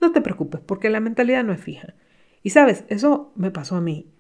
no 0.01 0.11
te 0.11 0.21
preocupes 0.21 0.61
porque 0.61 0.89
la 0.89 0.99
mentalidad 0.99 1.43
no 1.43 1.53
es 1.53 1.61
fija. 1.61 1.93
Y 2.41 2.49
sabes, 2.49 2.85
eso 2.87 3.31
me 3.35 3.51
pasó 3.51 3.75
a 3.75 3.81
mí. 3.81 4.11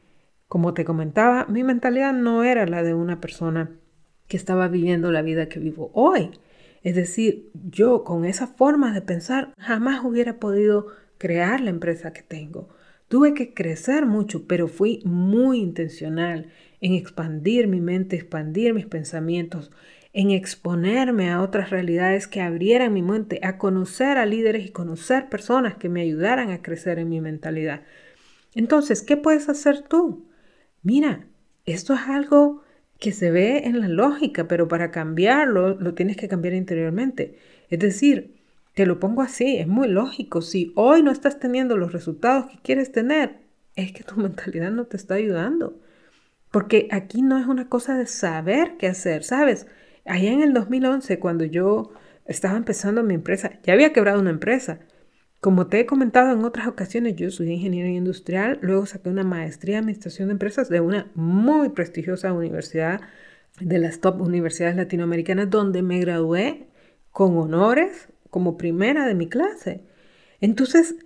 Como 0.47 0.75
te 0.75 0.85
comentaba, 0.85 1.47
mi 1.47 1.63
mentalidad 1.63 2.13
no 2.13 2.43
era 2.43 2.67
la 2.67 2.83
de 2.83 2.93
una 2.93 3.19
persona 3.19 3.79
que 4.27 4.37
estaba 4.37 4.67
viviendo 4.67 5.11
la 5.11 5.23
vida 5.23 5.49
que 5.49 5.59
vivo 5.59 5.89
hoy. 5.95 6.31
Es 6.83 6.93
decir, 6.93 7.49
yo 7.53 8.03
con 8.03 8.25
esa 8.25 8.45
forma 8.45 8.93
de 8.93 9.01
pensar 9.01 9.53
jamás 9.57 10.05
hubiera 10.05 10.39
podido 10.39 10.85
crear 11.17 11.61
la 11.61 11.71
empresa 11.71 12.13
que 12.13 12.21
tengo. 12.21 12.69
Tuve 13.07 13.33
que 13.33 13.53
crecer 13.53 14.05
mucho, 14.05 14.47
pero 14.47 14.67
fui 14.67 15.01
muy 15.05 15.59
intencional 15.59 16.47
en 16.81 16.93
expandir 16.93 17.67
mi 17.67 17.79
mente, 17.79 18.15
expandir 18.15 18.73
mis 18.73 18.85
pensamientos, 18.87 19.71
en 20.13 20.31
exponerme 20.31 21.29
a 21.29 21.41
otras 21.41 21.69
realidades 21.69 22.27
que 22.27 22.41
abrieran 22.41 22.93
mi 22.93 23.01
mente, 23.01 23.39
a 23.43 23.57
conocer 23.57 24.17
a 24.17 24.25
líderes 24.25 24.65
y 24.65 24.69
conocer 24.69 25.29
personas 25.29 25.75
que 25.75 25.89
me 25.89 26.01
ayudaran 26.01 26.51
a 26.51 26.61
crecer 26.61 26.99
en 26.99 27.09
mi 27.09 27.21
mentalidad. 27.21 27.81
Entonces, 28.55 29.01
¿qué 29.01 29.17
puedes 29.17 29.49
hacer 29.49 29.81
tú? 29.81 30.25
Mira, 30.81 31.27
esto 31.65 31.93
es 31.93 32.01
algo 32.07 32.63
que 32.99 33.11
se 33.11 33.29
ve 33.29 33.63
en 33.65 33.81
la 33.81 33.89
lógica, 33.89 34.47
pero 34.47 34.67
para 34.67 34.91
cambiarlo 34.91 35.75
lo 35.75 35.93
tienes 35.93 36.17
que 36.17 36.27
cambiar 36.27 36.53
interiormente. 36.53 37.37
Es 37.69 37.79
decir, 37.79 38.35
te 38.75 38.85
lo 38.85 38.99
pongo 38.99 39.21
así, 39.21 39.57
es 39.57 39.67
muy 39.67 39.87
lógico. 39.87 40.41
Si 40.41 40.73
hoy 40.75 41.01
no 41.01 41.11
estás 41.11 41.39
teniendo 41.39 41.77
los 41.77 41.93
resultados 41.93 42.47
que 42.51 42.59
quieres 42.61 42.91
tener, 42.91 43.39
es 43.75 43.93
que 43.93 44.03
tu 44.03 44.15
mentalidad 44.21 44.69
no 44.69 44.85
te 44.85 44.97
está 44.97 45.15
ayudando. 45.15 45.79
Porque 46.51 46.87
aquí 46.91 47.21
no 47.21 47.37
es 47.39 47.47
una 47.47 47.69
cosa 47.69 47.97
de 47.97 48.05
saber 48.05 48.75
qué 48.77 48.87
hacer, 48.87 49.23
¿sabes? 49.23 49.67
Allá 50.05 50.31
en 50.31 50.41
el 50.43 50.53
2011, 50.53 51.19
cuando 51.19 51.45
yo 51.45 51.93
estaba 52.25 52.57
empezando 52.57 53.01
mi 53.01 53.13
empresa, 53.13 53.59
ya 53.63 53.73
había 53.73 53.93
quebrado 53.93 54.19
una 54.19 54.29
empresa. 54.29 54.79
Como 55.39 55.67
te 55.67 55.79
he 55.79 55.85
comentado 55.85 56.33
en 56.33 56.43
otras 56.43 56.67
ocasiones, 56.67 57.15
yo 57.15 57.31
soy 57.31 57.51
ingeniero 57.51 57.89
industrial, 57.89 58.59
luego 58.61 58.85
saqué 58.85 59.09
una 59.09 59.23
maestría 59.23 59.77
en 59.77 59.83
administración 59.83 60.27
de 60.27 60.33
empresas 60.33 60.69
de 60.69 60.81
una 60.81 61.11
muy 61.15 61.69
prestigiosa 61.69 62.33
universidad, 62.33 63.01
de 63.59 63.79
las 63.79 64.01
top 64.01 64.21
universidades 64.21 64.75
latinoamericanas, 64.75 65.49
donde 65.49 65.81
me 65.81 65.99
gradué 65.99 66.67
con 67.11 67.37
honores 67.37 68.09
como 68.35 68.57
primera 68.57 69.07
de 69.07 69.15
mi 69.15 69.29
clase. 69.29 69.85
Entonces, 70.41 70.97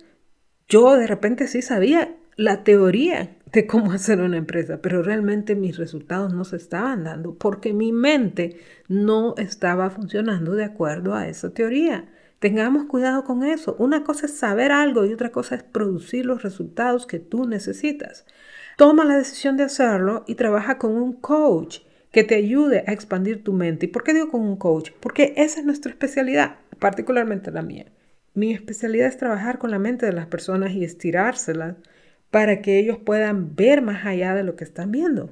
yo 0.68 0.96
de 0.96 1.06
repente 1.06 1.46
sí 1.46 1.62
sabía 1.62 2.16
la 2.34 2.64
teoría 2.64 3.36
de 3.52 3.68
cómo 3.68 3.92
hacer 3.92 4.20
una 4.20 4.36
empresa, 4.36 4.82
pero 4.82 5.04
realmente 5.04 5.54
mis 5.54 5.76
resultados 5.76 6.34
no 6.34 6.44
se 6.44 6.56
estaban 6.56 7.04
dando 7.04 7.36
porque 7.36 7.72
mi 7.72 7.92
mente 7.92 8.58
no 8.88 9.36
estaba 9.36 9.90
funcionando 9.90 10.56
de 10.56 10.64
acuerdo 10.64 11.14
a 11.14 11.28
esa 11.28 11.54
teoría. 11.54 12.08
Tengamos 12.40 12.86
cuidado 12.86 13.22
con 13.22 13.44
eso. 13.44 13.76
Una 13.78 14.02
cosa 14.02 14.26
es 14.26 14.36
saber 14.36 14.72
algo 14.72 15.04
y 15.04 15.12
otra 15.12 15.30
cosa 15.30 15.54
es 15.54 15.62
producir 15.62 16.26
los 16.26 16.42
resultados 16.42 17.06
que 17.06 17.20
tú 17.20 17.46
necesitas. 17.46 18.26
Toma 18.76 19.04
la 19.04 19.18
decisión 19.18 19.56
de 19.56 19.62
hacerlo 19.62 20.24
y 20.26 20.34
trabaja 20.34 20.78
con 20.78 20.96
un 20.96 21.12
coach 21.12 21.78
que 22.10 22.24
te 22.24 22.34
ayude 22.34 22.82
a 22.88 22.92
expandir 22.92 23.44
tu 23.44 23.52
mente. 23.52 23.86
¿Y 23.86 23.88
por 23.88 24.02
qué 24.02 24.14
digo 24.14 24.30
con 24.30 24.40
un 24.40 24.56
coach? 24.56 24.90
Porque 24.98 25.32
esa 25.36 25.60
es 25.60 25.64
nuestra 25.66 25.92
especialidad 25.92 26.56
particularmente 26.80 27.52
la 27.52 27.62
mía. 27.62 27.86
Mi 28.34 28.52
especialidad 28.52 29.08
es 29.08 29.16
trabajar 29.16 29.58
con 29.58 29.70
la 29.70 29.78
mente 29.78 30.06
de 30.06 30.12
las 30.12 30.26
personas 30.26 30.72
y 30.72 30.82
estirárselas 30.84 31.76
para 32.30 32.62
que 32.62 32.78
ellos 32.78 32.98
puedan 32.98 33.54
ver 33.54 33.82
más 33.82 34.06
allá 34.06 34.34
de 34.34 34.44
lo 34.44 34.56
que 34.56 34.64
están 34.64 34.90
viendo. 34.90 35.30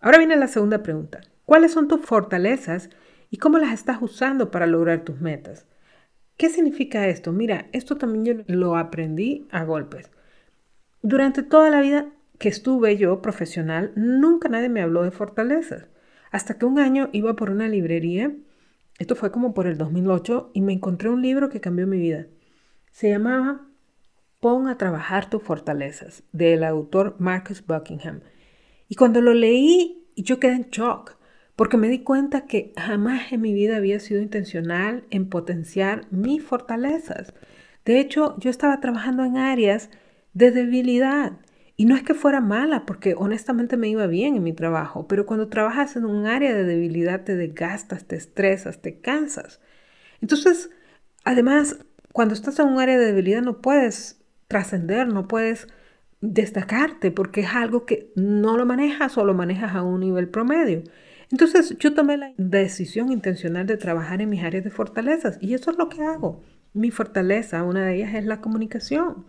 Ahora 0.00 0.18
viene 0.18 0.36
la 0.36 0.48
segunda 0.48 0.82
pregunta. 0.82 1.20
¿Cuáles 1.44 1.72
son 1.72 1.88
tus 1.88 2.00
fortalezas 2.00 2.90
y 3.30 3.38
cómo 3.38 3.58
las 3.58 3.72
estás 3.72 3.98
usando 4.00 4.50
para 4.50 4.66
lograr 4.66 5.04
tus 5.04 5.20
metas? 5.20 5.66
¿Qué 6.36 6.48
significa 6.48 7.06
esto? 7.06 7.32
Mira, 7.32 7.66
esto 7.72 7.96
también 7.96 8.24
yo 8.24 8.44
lo 8.48 8.76
aprendí 8.76 9.46
a 9.50 9.64
golpes. 9.64 10.10
Durante 11.02 11.42
toda 11.42 11.70
la 11.70 11.80
vida 11.80 12.08
que 12.38 12.48
estuve 12.48 12.96
yo 12.96 13.22
profesional, 13.22 13.92
nunca 13.94 14.48
nadie 14.48 14.68
me 14.68 14.82
habló 14.82 15.04
de 15.04 15.12
fortalezas. 15.12 15.86
Hasta 16.32 16.58
que 16.58 16.66
un 16.66 16.80
año 16.80 17.08
iba 17.12 17.36
por 17.36 17.50
una 17.50 17.68
librería 17.68 18.32
esto 18.98 19.16
fue 19.16 19.32
como 19.32 19.54
por 19.54 19.66
el 19.66 19.76
2008 19.76 20.50
y 20.54 20.60
me 20.60 20.72
encontré 20.72 21.08
un 21.08 21.22
libro 21.22 21.48
que 21.48 21.60
cambió 21.60 21.86
mi 21.86 21.98
vida. 21.98 22.26
Se 22.90 23.10
llamaba 23.10 23.66
Pon 24.40 24.68
a 24.68 24.76
trabajar 24.76 25.30
tus 25.30 25.42
fortalezas, 25.42 26.22
del 26.32 26.64
autor 26.64 27.16
Marcus 27.18 27.64
Buckingham. 27.66 28.20
Y 28.88 28.94
cuando 28.94 29.20
lo 29.20 29.34
leí, 29.34 30.06
yo 30.16 30.38
quedé 30.38 30.52
en 30.52 30.68
shock, 30.70 31.16
porque 31.56 31.76
me 31.76 31.88
di 31.88 32.00
cuenta 32.00 32.46
que 32.46 32.72
jamás 32.76 33.32
en 33.32 33.40
mi 33.40 33.54
vida 33.54 33.76
había 33.76 33.98
sido 34.00 34.20
intencional 34.20 35.04
en 35.10 35.28
potenciar 35.28 36.06
mis 36.10 36.42
fortalezas. 36.42 37.32
De 37.84 37.98
hecho, 38.00 38.36
yo 38.38 38.50
estaba 38.50 38.80
trabajando 38.80 39.24
en 39.24 39.38
áreas 39.38 39.90
de 40.34 40.50
debilidad 40.50 41.38
y 41.76 41.86
no 41.86 41.96
es 41.96 42.02
que 42.02 42.14
fuera 42.14 42.40
mala, 42.40 42.86
porque 42.86 43.14
honestamente 43.16 43.76
me 43.76 43.88
iba 43.88 44.06
bien 44.06 44.36
en 44.36 44.42
mi 44.42 44.52
trabajo, 44.52 45.08
pero 45.08 45.26
cuando 45.26 45.48
trabajas 45.48 45.96
en 45.96 46.04
un 46.04 46.26
área 46.26 46.54
de 46.54 46.64
debilidad 46.64 47.24
te 47.24 47.36
desgastas, 47.36 48.04
te 48.04 48.16
estresas, 48.16 48.80
te 48.80 49.00
cansas. 49.00 49.60
Entonces, 50.20 50.70
además, 51.24 51.78
cuando 52.12 52.34
estás 52.34 52.58
en 52.60 52.68
un 52.68 52.80
área 52.80 52.98
de 52.98 53.06
debilidad 53.06 53.42
no 53.42 53.60
puedes 53.60 54.20
trascender, 54.46 55.08
no 55.08 55.26
puedes 55.26 55.66
destacarte, 56.20 57.10
porque 57.10 57.40
es 57.42 57.54
algo 57.54 57.86
que 57.86 58.12
no 58.14 58.56
lo 58.56 58.66
manejas 58.66 59.18
o 59.18 59.24
lo 59.24 59.34
manejas 59.34 59.74
a 59.74 59.82
un 59.82 60.00
nivel 60.00 60.28
promedio. 60.28 60.84
Entonces, 61.30 61.76
yo 61.78 61.94
tomé 61.94 62.16
la 62.16 62.32
decisión 62.36 63.10
intencional 63.10 63.66
de 63.66 63.76
trabajar 63.76 64.22
en 64.22 64.30
mis 64.30 64.44
áreas 64.44 64.62
de 64.62 64.70
fortalezas 64.70 65.38
y 65.40 65.54
eso 65.54 65.72
es 65.72 65.76
lo 65.76 65.88
que 65.88 66.02
hago. 66.02 66.42
Mi 66.72 66.90
fortaleza, 66.90 67.62
una 67.64 67.84
de 67.84 67.96
ellas 67.96 68.14
es 68.14 68.24
la 68.24 68.40
comunicación. 68.40 69.26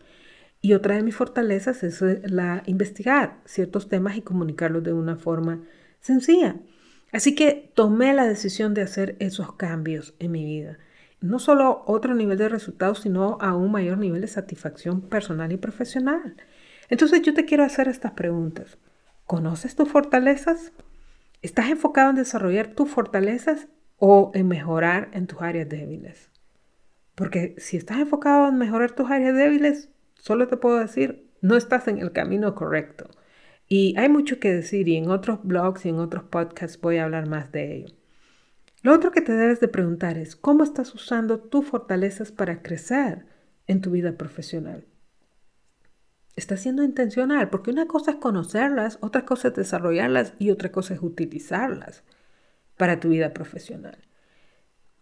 Y 0.61 0.73
otra 0.73 0.95
de 0.95 1.03
mis 1.03 1.15
fortalezas 1.15 1.83
es 1.83 2.01
eh, 2.01 2.21
la 2.25 2.63
investigar 2.65 3.39
ciertos 3.45 3.87
temas 3.87 4.17
y 4.17 4.21
comunicarlos 4.21 4.83
de 4.83 4.93
una 4.93 5.15
forma 5.15 5.61
sencilla. 5.99 6.57
Así 7.11 7.35
que 7.35 7.71
tomé 7.75 8.13
la 8.13 8.27
decisión 8.27 8.73
de 8.73 8.81
hacer 8.81 9.15
esos 9.19 9.53
cambios 9.53 10.15
en 10.19 10.31
mi 10.31 10.43
vida. 10.43 10.77
No 11.21 11.39
solo 11.39 11.83
otro 11.87 12.13
nivel 12.13 12.37
de 12.37 12.49
resultados, 12.49 12.99
sino 12.99 13.37
a 13.39 13.55
un 13.55 13.71
mayor 13.71 13.97
nivel 13.97 14.21
de 14.21 14.27
satisfacción 14.27 15.01
personal 15.01 15.51
y 15.51 15.57
profesional. 15.57 16.35
Entonces 16.89 17.21
yo 17.21 17.33
te 17.33 17.45
quiero 17.45 17.63
hacer 17.63 17.87
estas 17.87 18.11
preguntas. 18.11 18.77
¿Conoces 19.25 19.75
tus 19.75 19.89
fortalezas? 19.89 20.71
¿Estás 21.41 21.69
enfocado 21.69 22.09
en 22.09 22.17
desarrollar 22.17 22.67
tus 22.67 22.89
fortalezas 22.89 23.67
o 23.97 24.31
en 24.33 24.47
mejorar 24.47 25.09
en 25.13 25.25
tus 25.25 25.41
áreas 25.41 25.69
débiles? 25.69 26.29
Porque 27.15 27.55
si 27.57 27.77
estás 27.77 27.99
enfocado 27.99 28.49
en 28.49 28.57
mejorar 28.57 28.91
tus 28.91 29.09
áreas 29.09 29.35
débiles, 29.35 29.89
Solo 30.25 30.47
te 30.47 30.57
puedo 30.57 30.79
decir, 30.79 31.29
no 31.41 31.55
estás 31.55 31.87
en 31.87 31.99
el 31.99 32.11
camino 32.11 32.55
correcto. 32.55 33.07
Y 33.67 33.95
hay 33.95 34.09
mucho 34.09 34.39
que 34.39 34.51
decir 34.51 34.87
y 34.87 34.95
en 34.97 35.11
otros 35.11 35.43
blogs 35.43 35.85
y 35.85 35.89
en 35.89 35.99
otros 35.99 36.23
podcasts 36.23 36.81
voy 36.81 36.97
a 36.97 37.03
hablar 37.03 37.27
más 37.27 37.51
de 37.51 37.75
ello. 37.75 37.95
Lo 38.81 38.91
otro 38.91 39.11
que 39.11 39.21
te 39.21 39.33
debes 39.33 39.59
de 39.59 39.67
preguntar 39.67 40.17
es 40.17 40.35
cómo 40.35 40.63
estás 40.63 40.95
usando 40.95 41.37
tus 41.37 41.67
fortalezas 41.67 42.31
para 42.31 42.63
crecer 42.63 43.27
en 43.67 43.81
tu 43.81 43.91
vida 43.91 44.17
profesional. 44.17 44.87
¿Estás 46.35 46.61
siendo 46.61 46.81
intencional? 46.81 47.51
Porque 47.51 47.69
una 47.69 47.85
cosa 47.85 48.09
es 48.09 48.17
conocerlas, 48.17 48.97
otra 49.01 49.25
cosa 49.25 49.49
es 49.49 49.53
desarrollarlas 49.53 50.33
y 50.39 50.49
otra 50.49 50.71
cosa 50.71 50.95
es 50.95 51.03
utilizarlas 51.03 52.03
para 52.77 52.99
tu 52.99 53.09
vida 53.09 53.31
profesional. 53.31 53.99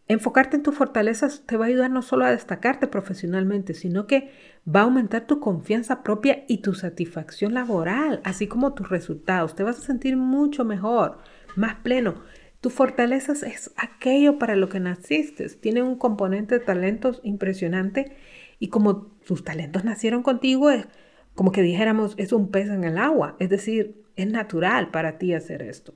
Enfocarte 0.07 0.57
en 0.57 0.63
tus 0.63 0.75
fortalezas 0.75 1.43
te 1.45 1.55
va 1.55 1.65
a 1.65 1.67
ayudar 1.69 1.89
no 1.89 2.01
solo 2.01 2.25
a 2.25 2.31
destacarte 2.31 2.87
profesionalmente, 2.87 3.73
sino 3.73 4.05
que 4.05 4.31
va 4.67 4.81
a 4.81 4.83
aumentar 4.83 5.27
tu 5.27 5.39
confianza 5.39 6.03
propia 6.03 6.43
y 6.47 6.57
tu 6.57 6.73
satisfacción 6.73 7.53
laboral, 7.53 8.19
así 8.25 8.47
como 8.47 8.73
tus 8.73 8.89
resultados. 8.89 9.55
Te 9.55 9.63
vas 9.63 9.77
a 9.77 9.81
sentir 9.81 10.17
mucho 10.17 10.65
mejor, 10.65 11.19
más 11.55 11.75
pleno. 11.75 12.15
Tus 12.59 12.73
fortalezas 12.73 13.43
es 13.43 13.71
aquello 13.77 14.37
para 14.39 14.57
lo 14.57 14.67
que 14.67 14.81
naciste. 14.81 15.47
Tiene 15.49 15.81
un 15.83 15.97
componente 15.97 16.59
de 16.59 16.65
talentos 16.65 17.21
impresionante 17.23 18.17
y 18.59 18.67
como 18.67 19.07
tus 19.25 19.45
talentos 19.45 19.85
nacieron 19.85 20.21
contigo, 20.21 20.69
es 20.69 20.85
como 21.33 21.51
que 21.51 21.61
dijéramos, 21.61 22.13
es 22.17 22.33
un 22.33 22.51
pez 22.51 22.69
en 22.69 22.83
el 22.83 22.97
agua. 22.97 23.37
Es 23.39 23.49
decir, 23.49 24.03
es 24.17 24.27
natural 24.27 24.91
para 24.91 25.17
ti 25.17 25.33
hacer 25.33 25.61
esto. 25.61 25.93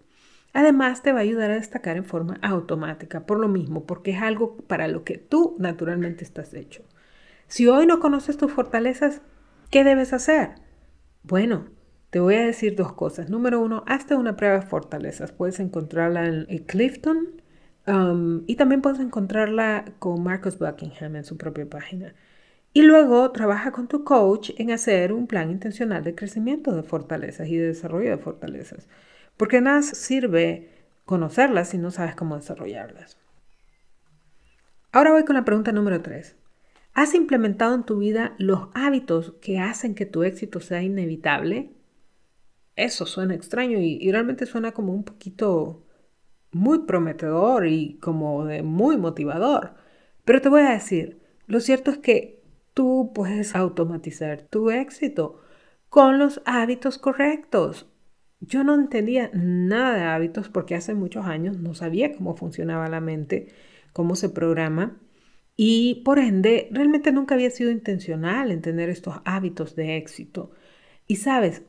Además, 0.53 1.03
te 1.03 1.11
va 1.11 1.19
a 1.19 1.23
ayudar 1.23 1.51
a 1.51 1.55
destacar 1.55 1.97
en 1.97 2.05
forma 2.05 2.39
automática, 2.41 3.25
por 3.25 3.39
lo 3.39 3.47
mismo, 3.47 3.85
porque 3.85 4.11
es 4.11 4.21
algo 4.21 4.57
para 4.57 4.87
lo 4.87 5.03
que 5.03 5.17
tú 5.17 5.55
naturalmente 5.59 6.23
estás 6.23 6.53
hecho. 6.53 6.83
Si 7.47 7.67
hoy 7.67 7.85
no 7.85 7.99
conoces 7.99 8.37
tus 8.37 8.51
fortalezas, 8.51 9.21
¿qué 9.69 9.83
debes 9.83 10.13
hacer? 10.13 10.55
Bueno, 11.23 11.65
te 12.09 12.19
voy 12.19 12.35
a 12.35 12.45
decir 12.45 12.75
dos 12.75 12.93
cosas. 12.93 13.29
Número 13.29 13.59
uno, 13.61 13.83
hazte 13.85 14.15
una 14.15 14.35
prueba 14.35 14.59
de 14.59 14.65
fortalezas. 14.65 15.31
Puedes 15.31 15.59
encontrarla 15.59 16.25
en 16.25 16.45
Clifton 16.65 17.41
um, 17.85 18.43
y 18.47 18.55
también 18.55 18.81
puedes 18.81 18.99
encontrarla 18.99 19.85
con 19.99 20.23
Marcus 20.23 20.57
Buckingham 20.57 21.17
en 21.17 21.23
su 21.23 21.37
propia 21.37 21.69
página. 21.69 22.13
Y 22.73 22.83
luego 22.83 23.31
trabaja 23.31 23.71
con 23.71 23.87
tu 23.87 24.03
coach 24.03 24.51
en 24.57 24.71
hacer 24.71 25.11
un 25.11 25.27
plan 25.27 25.51
intencional 25.51 26.03
de 26.03 26.15
crecimiento 26.15 26.75
de 26.75 26.83
fortalezas 26.83 27.47
y 27.47 27.57
de 27.57 27.67
desarrollo 27.67 28.11
de 28.11 28.17
fortalezas. 28.17 28.87
Porque 29.37 29.61
nada 29.61 29.81
sirve 29.83 30.69
conocerlas 31.05 31.69
si 31.69 31.77
no 31.77 31.91
sabes 31.91 32.15
cómo 32.15 32.35
desarrollarlas. 32.35 33.17
Ahora 34.91 35.11
voy 35.11 35.25
con 35.25 35.35
la 35.35 35.45
pregunta 35.45 35.71
número 35.71 36.01
3. 36.01 36.35
¿Has 36.93 37.13
implementado 37.13 37.75
en 37.75 37.83
tu 37.83 37.99
vida 37.99 38.33
los 38.39 38.69
hábitos 38.73 39.35
que 39.39 39.59
hacen 39.59 39.93
que 39.93 40.07
tu 40.07 40.23
éxito 40.23 40.59
sea 40.59 40.81
inevitable? 40.81 41.71
Eso 42.75 43.05
suena 43.05 43.35
extraño 43.35 43.79
y, 43.79 44.11
realmente 44.11 44.45
suena 44.45 44.71
como 44.71 44.93
un 44.93 45.03
poquito 45.03 45.85
muy 46.51 46.79
prometedor 46.85 47.67
y 47.67 47.99
como 47.99 48.45
de 48.45 48.63
muy 48.63 48.97
motivador. 48.97 49.75
Pero 50.25 50.41
te 50.41 50.49
voy 50.49 50.61
a 50.61 50.71
decir, 50.71 51.19
lo 51.45 51.59
cierto 51.59 51.91
es 51.91 51.99
que 51.99 52.41
tú 52.73 53.11
puedes 53.13 53.55
automatizar 53.55 54.41
tu 54.41 54.71
éxito 54.71 55.41
con 55.89 56.17
los 56.17 56.41
hábitos 56.45 56.97
correctos. 56.97 57.87
Yo 58.39 58.63
no 58.63 58.75
entendía 58.75 59.31
nada 59.33 59.95
de 59.95 60.03
hábitos 60.03 60.49
porque 60.49 60.75
hace 60.75 60.93
muchos 60.93 61.25
años 61.25 61.57
no 61.57 61.73
sabía 61.73 62.13
cómo 62.13 62.35
funcionaba 62.35 62.87
la 62.87 63.01
mente, 63.01 63.47
cómo 63.93 64.15
se 64.15 64.29
programa 64.29 64.99
y 65.55 66.03
por 66.05 66.19
ende 66.19 66.69
realmente 66.71 67.11
nunca 67.11 67.33
había 67.33 67.49
sido 67.49 67.71
intencional 67.71 68.51
en 68.51 68.61
tener 68.61 68.89
estos 68.89 69.15
hábitos 69.25 69.75
de 69.75 69.97
éxito. 69.97 70.51
Y 71.07 71.15
sabes, 71.15 71.63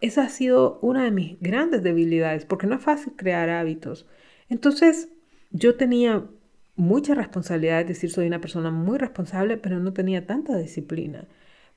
esa 0.00 0.24
ha 0.24 0.28
sido 0.30 0.78
una 0.80 1.04
de 1.04 1.10
mis 1.10 1.38
grandes 1.40 1.82
debilidades 1.82 2.46
porque 2.46 2.66
no 2.66 2.76
es 2.76 2.82
fácil 2.82 3.14
crear 3.16 3.50
hábitos. 3.50 4.06
Entonces 4.48 5.10
yo 5.50 5.76
tenía 5.76 6.26
mucha 6.74 7.14
responsabilidad, 7.14 7.82
es 7.82 7.88
decir, 7.88 8.10
soy 8.10 8.26
una 8.26 8.40
persona 8.40 8.70
muy 8.70 8.98
responsable, 8.98 9.58
pero 9.58 9.78
no 9.78 9.92
tenía 9.92 10.26
tanta 10.26 10.56
disciplina. 10.56 11.28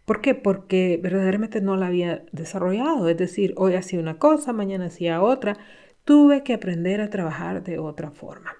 ¿Por 0.07 0.21
qué? 0.21 0.35
Porque 0.35 0.97
verdaderamente 1.03 1.59
no 1.59 1.75
la 1.75 1.87
había 1.87 2.23
desarrollado. 2.31 3.09
Es 3.09 3.17
decir, 3.17 3.53
hoy 3.57 3.73
hacía 3.75 3.99
una 3.99 4.17
cosa, 4.17 4.53
mañana 4.53 4.85
hacía 4.85 5.21
otra. 5.21 5.57
Tuve 6.05 6.43
que 6.43 6.53
aprender 6.53 7.01
a 7.01 7.09
trabajar 7.09 7.61
de 7.61 7.77
otra 7.77 8.11
forma. 8.11 8.53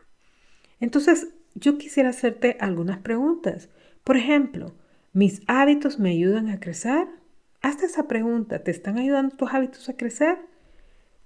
Entonces, 0.82 1.30
yo 1.56 1.78
quisiera 1.78 2.10
hacerte 2.10 2.58
algunas 2.60 2.98
preguntas. 3.00 3.70
Por 4.04 4.18
ejemplo, 4.18 4.76
¿mis 5.14 5.42
hábitos 5.48 6.00
me 6.00 6.10
ayudan 6.10 6.50
a 6.50 6.60
crecer? 6.60 7.08
Hazte 7.62 7.86
esa 7.86 8.10
pregunta. 8.10 8.62
¿Te 8.62 8.72
están 8.72 8.98
ayudando 8.98 9.38
tus 9.38 9.54
hábitos 9.54 9.88
a 9.88 9.96
crecer? 9.96 10.40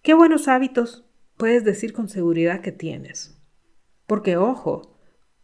¿Qué 0.04 0.13
buenos 0.13 0.48
hábitos 0.48 1.04
puedes 1.36 1.63
decir 1.63 1.94
con 1.94 2.10
seguridad 2.10 2.62
que 2.62 2.72
tienes? 2.72 3.42
Porque, 4.06 4.38
ojo, 4.38 4.90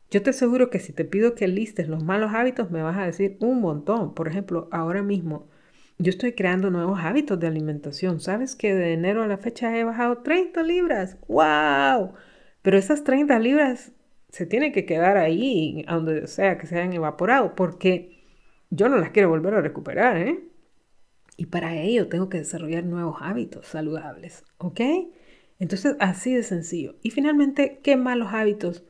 yo 0.10 0.22
te 0.22 0.30
aseguro 0.30 0.70
que 0.70 0.80
si 0.80 0.94
te 0.94 1.06
pido 1.06 1.36
que 1.36 1.48
listes 1.48 1.88
los 1.88 2.04
malos 2.04 2.34
hábitos, 2.34 2.72
me 2.72 2.82
vas 2.82 2.98
a 2.98 3.06
decir 3.06 3.38
un 3.40 3.62
montón. 3.62 4.14
Por 4.14 4.28
ejemplo, 4.28 4.70
ahora 4.72 5.04
mismo 5.04 5.48
yo 5.98 6.10
estoy 6.10 6.34
creando 6.34 6.70
nuevos 6.70 7.00
hábitos 7.02 7.40
de 7.40 7.48
alimentación. 7.48 8.20
¿Sabes 8.20 8.56
que 8.56 8.74
de 8.74 8.94
enero 8.94 9.24
a 9.24 9.28
la 9.28 9.38
fecha 9.38 9.78
he 9.78 9.84
bajado 9.84 10.20
30 10.20 10.64
libras? 10.64 11.18
¡Wow! 11.28 12.14
Pero 12.62 12.78
esas 12.78 13.04
30 13.04 13.40
libras 13.40 13.94
se 14.30 14.46
tienen 14.46 14.72
que 14.72 14.86
quedar 14.86 15.18
ahí, 15.18 15.84
donde 15.88 16.28
sea 16.28 16.58
que 16.58 16.68
se 16.68 16.78
hayan 16.78 16.94
evaporado, 16.94 17.56
porque 17.56 18.24
yo 18.70 18.90
no 18.90 18.98
las 18.98 19.12
quiero 19.12 19.30
volver 19.30 19.56
a 19.56 19.62
recuperar, 19.62 20.18
¿eh? 20.18 20.44
Y 21.38 21.48
para 21.48 21.76
ello 21.76 22.08
tengo 22.08 22.30
que 22.30 22.40
desarrollar 22.40 22.84
nuevos 22.84 23.18
hábitos 23.22 23.68
saludables, 23.68 24.44
¿ok? 24.58 24.82
Entonces, 25.60 25.96
así 26.00 26.34
de 26.34 26.44
sencillo. 26.44 26.96
Y 27.02 27.12
finalmente, 27.12 27.80
¿qué 27.84 27.96
malos 27.96 28.30
hábitos? 28.34 28.84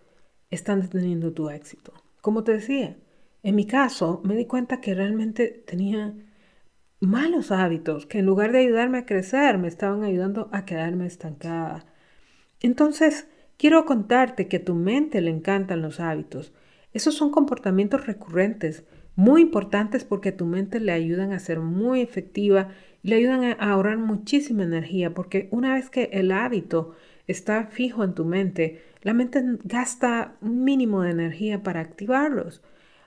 Están 0.49 0.81
deteniendo 0.81 1.33
tu 1.33 1.49
éxito. 1.49 1.93
Como 2.21 2.43
te 2.43 2.53
decía, 2.53 2.97
en 3.43 3.55
mi 3.55 3.65
caso 3.65 4.21
me 4.23 4.35
di 4.35 4.45
cuenta 4.45 4.81
que 4.81 4.93
realmente 4.93 5.63
tenía 5.65 6.13
malos 6.99 7.51
hábitos 7.51 8.05
que 8.05 8.19
en 8.19 8.25
lugar 8.25 8.51
de 8.51 8.59
ayudarme 8.59 8.99
a 8.99 9.05
crecer 9.05 9.57
me 9.57 9.67
estaban 9.67 10.03
ayudando 10.03 10.49
a 10.51 10.65
quedarme 10.65 11.05
estancada. 11.05 11.85
Entonces, 12.59 13.27
quiero 13.57 13.85
contarte 13.85 14.47
que 14.47 14.57
a 14.57 14.65
tu 14.65 14.73
mente 14.73 15.21
le 15.21 15.29
encantan 15.29 15.81
los 15.81 15.99
hábitos. 15.99 16.53
Esos 16.93 17.15
son 17.15 17.29
comportamientos 17.29 18.07
recurrentes, 18.07 18.83
muy 19.15 19.41
importantes 19.41 20.03
porque 20.03 20.29
a 20.29 20.37
tu 20.37 20.45
mente 20.45 20.79
le 20.79 20.91
ayudan 20.91 21.31
a 21.33 21.39
ser 21.39 21.59
muy 21.59 22.01
efectiva 22.01 22.69
y 23.03 23.09
le 23.09 23.15
ayudan 23.17 23.43
a 23.43 23.53
ahorrar 23.53 23.97
muchísima 23.97 24.63
energía 24.63 25.13
porque 25.13 25.47
una 25.51 25.73
vez 25.75 25.89
que 25.89 26.09
el 26.13 26.31
hábito 26.31 26.95
está 27.27 27.67
fijo 27.67 28.03
en 28.03 28.13
tu 28.13 28.25
mente, 28.25 28.81
la 29.01 29.13
mente 29.13 29.43
gasta 29.63 30.35
un 30.41 30.63
mínimo 30.63 31.01
de 31.01 31.11
energía 31.11 31.63
para 31.63 31.81
activarlos. 31.81 32.61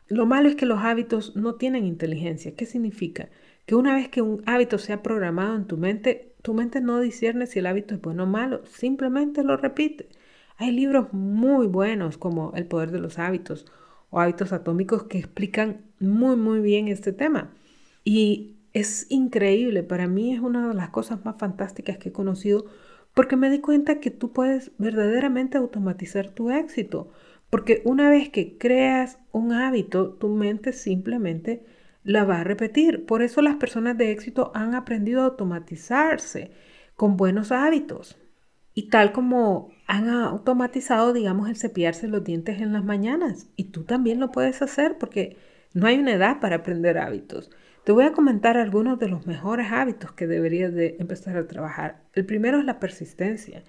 Lo 0.09 0.27
malo 0.27 0.49
es 0.49 0.57
que 0.57 0.67
los 0.67 0.81
hábitos 0.81 1.37
no 1.37 1.55
tienen 1.55 1.87
inteligencia. 1.87 2.55
¿Qué 2.55 2.67
significa? 2.67 3.29
Que 3.67 3.75
una 3.75 3.95
vez 3.95 4.09
que 4.09 4.23
un 4.23 4.43
hábito 4.47 4.79
se 4.79 4.93
ha 4.93 5.03
programado 5.03 5.57
en 5.57 5.67
tu 5.67 5.77
mente, 5.77 6.35
tu 6.43 6.55
mente 6.55 6.81
no 6.81 7.01
discierne 7.01 7.47
si 7.47 7.59
el 7.59 7.67
hábito 7.67 7.95
es 7.95 8.01
bueno 8.01 8.25
o 8.25 8.27
malo, 8.27 8.65
simplemente 8.67 9.45
lo 9.45 9.57
repite. 9.57 10.09
Hay 10.57 10.73
libros 10.73 11.13
muy 11.13 11.67
buenos 11.67 12.19
como 12.19 12.53
El 12.55 12.67
poder 12.67 12.91
de 12.91 12.99
los 12.99 13.19
hábitos 13.19 13.67
o 14.11 14.21
hábitos 14.21 14.53
atómicos 14.53 15.05
que 15.05 15.19
explican 15.19 15.83
muy 16.01 16.37
muy 16.37 16.61
bien 16.61 16.89
este 16.89 17.13
tema. 17.13 17.53
Y 18.05 18.57
es 18.73 19.07
increíble, 19.11 19.83
para 19.83 20.07
mí 20.07 20.35
es 20.35 20.41
una 20.41 20.69
de 20.69 20.75
las 20.75 20.91
cosas 20.91 21.25
más 21.25 21.37
fantásticas 21.39 21.99
que 21.99 22.11
he 22.11 22.13
conocido 22.13 22.67
porque 23.15 23.37
me 23.37 23.51
di 23.51 23.61
cuenta 23.61 24.01
que 24.01 24.11
tú 24.11 24.33
puedes 24.33 24.73
verdaderamente 24.79 25.59
automatizar 25.59 26.31
tu 26.31 26.51
éxito, 26.51 27.11
porque 27.51 27.83
una 27.85 28.09
vez 28.09 28.29
que 28.29 28.57
creas 28.59 29.19
un 29.33 29.53
hábito, 29.53 30.13
tu 30.13 30.29
mente 30.29 30.73
simplemente 30.73 31.65
la 32.05 32.25
va 32.25 32.41
a 32.41 32.45
repetir. 32.45 33.07
Por 33.07 33.23
eso 33.23 33.43
las 33.43 33.57
personas 33.57 33.99
de 33.99 34.13
éxito 34.13 34.53
han 34.55 34.75
aprendido 34.75 35.23
a 35.23 35.27
automatizarse 35.27 36.53
con 36.95 37.17
buenos 37.17 37.53
hábitos. 37.53 38.19
Y 38.73 38.89
tal 38.89 39.13
como 39.13 39.71
han 39.87 40.09
automatizado, 40.09 41.13
digamos, 41.13 41.49
el 41.49 41.57
cepillarse 41.57 42.07
los 42.07 42.23
dientes 42.23 42.61
en 42.61 42.73
las 42.73 42.85
mañanas. 42.85 43.49
Y 43.57 43.65
tú 43.65 43.83
también 43.85 44.21
lo 44.21 44.31
puedes 44.31 44.63
hacer 44.63 44.97
porque 44.99 45.37
no 45.75 45.87
hay 45.87 45.99
una 45.99 46.13
edad 46.13 46.41
para 46.41 46.57
aprender 46.57 46.99
hábitos. 46.99 47.51
Te 47.85 47.93
voy 47.93 48.05
a 48.05 48.13
comentar 48.13 48.57
algunos 48.57 48.99
de 48.99 49.09
los 49.09 49.27
mejores 49.27 49.73
hábitos 49.73 50.13
que 50.13 50.27
deberías 50.27 50.73
de 50.75 50.97
empezar 51.01 51.37
a 51.37 51.47
trabajar. 51.47 52.03
El 52.15 52.27
primero 52.27 52.59
es 52.59 52.65
la 52.65 52.79
persistencia. 52.79 53.63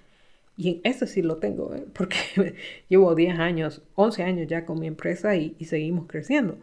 Y 0.58 0.70
en 0.70 0.82
eso 0.84 1.08
sí 1.08 1.22
lo 1.22 1.38
tengo, 1.38 1.74
¿eh? 1.74 1.86
porque 1.94 2.56
llevo 2.90 3.16
10 3.16 3.40
años, 3.40 3.82
11 3.96 4.24
años 4.24 4.48
ya 4.48 4.66
con 4.66 4.80
mi 4.80 4.88
empresa 4.88 5.36
y, 5.36 5.56
y 5.60 5.66
seguimos 5.66 6.08
creciendo. 6.08 6.58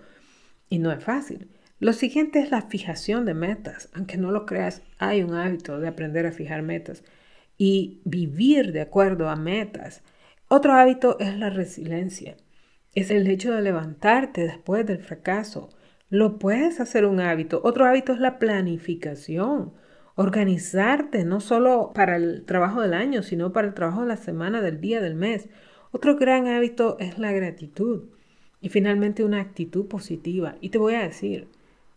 Y 0.69 0.79
no 0.79 0.93
es 0.93 1.03
fácil. 1.03 1.49
Lo 1.81 1.93
siguiente 1.93 2.41
es 2.41 2.51
la 2.51 2.63
fijación 2.63 3.25
de 3.25 3.35
metas. 3.35 3.89
Aunque 3.95 4.19
no 4.19 4.31
lo 4.31 4.47
creas, 4.47 4.83
hay 4.99 5.23
un 5.23 5.35
hábito 5.35 5.81
de 5.81 5.89
aprender 5.89 6.27
a 6.27 6.33
fijar 6.33 6.63
metas 6.63 7.03
y 7.57 8.01
vivir 8.05 8.73
de 8.73 8.83
acuerdo 8.83 9.29
a 9.29 9.37
metas. 9.37 10.03
Otro 10.49 10.73
hábito 10.75 11.19
es 11.19 11.37
la 11.37 11.51
resiliencia. 11.51 12.37
Es 12.95 13.11
el 13.11 13.27
hecho 13.29 13.53
de 13.53 13.63
levantarte 13.63 14.43
después 14.43 14.87
del 14.87 14.99
fracaso, 14.99 15.71
lo 16.11 16.39
puedes 16.39 16.81
hacer 16.81 17.05
un 17.05 17.21
hábito. 17.21 17.61
Otro 17.65 17.87
hábito 17.87 18.13
es 18.13 18.21
la 18.21 18.39
planificación. 18.39 19.73
Organizarte, 20.15 21.25
no 21.25 21.41
solo 21.41 21.93
para 21.95 22.17
el 22.17 22.45
trabajo 22.45 22.81
del 22.81 22.95
año, 22.95 23.23
sino 23.23 23.53
para 23.53 23.69
el 23.69 23.75
trabajo 23.75 24.03
de 24.03 24.09
la 24.09 24.17
semana, 24.17 24.63
del 24.63 24.81
día, 24.81 25.01
del 25.01 25.15
mes. 25.15 25.49
Otro 25.93 26.17
gran 26.17 26.49
hábito 26.49 26.97
es 26.99 27.19
la 27.19 27.33
gratitud. 27.33 28.05
Y 28.61 28.71
finalmente 28.71 29.25
una 29.25 29.41
actitud 29.41 29.87
positiva. 29.87 30.57
Y 30.61 30.71
te 30.71 30.79
voy 30.79 30.95
a 30.95 31.03
decir, 31.03 31.49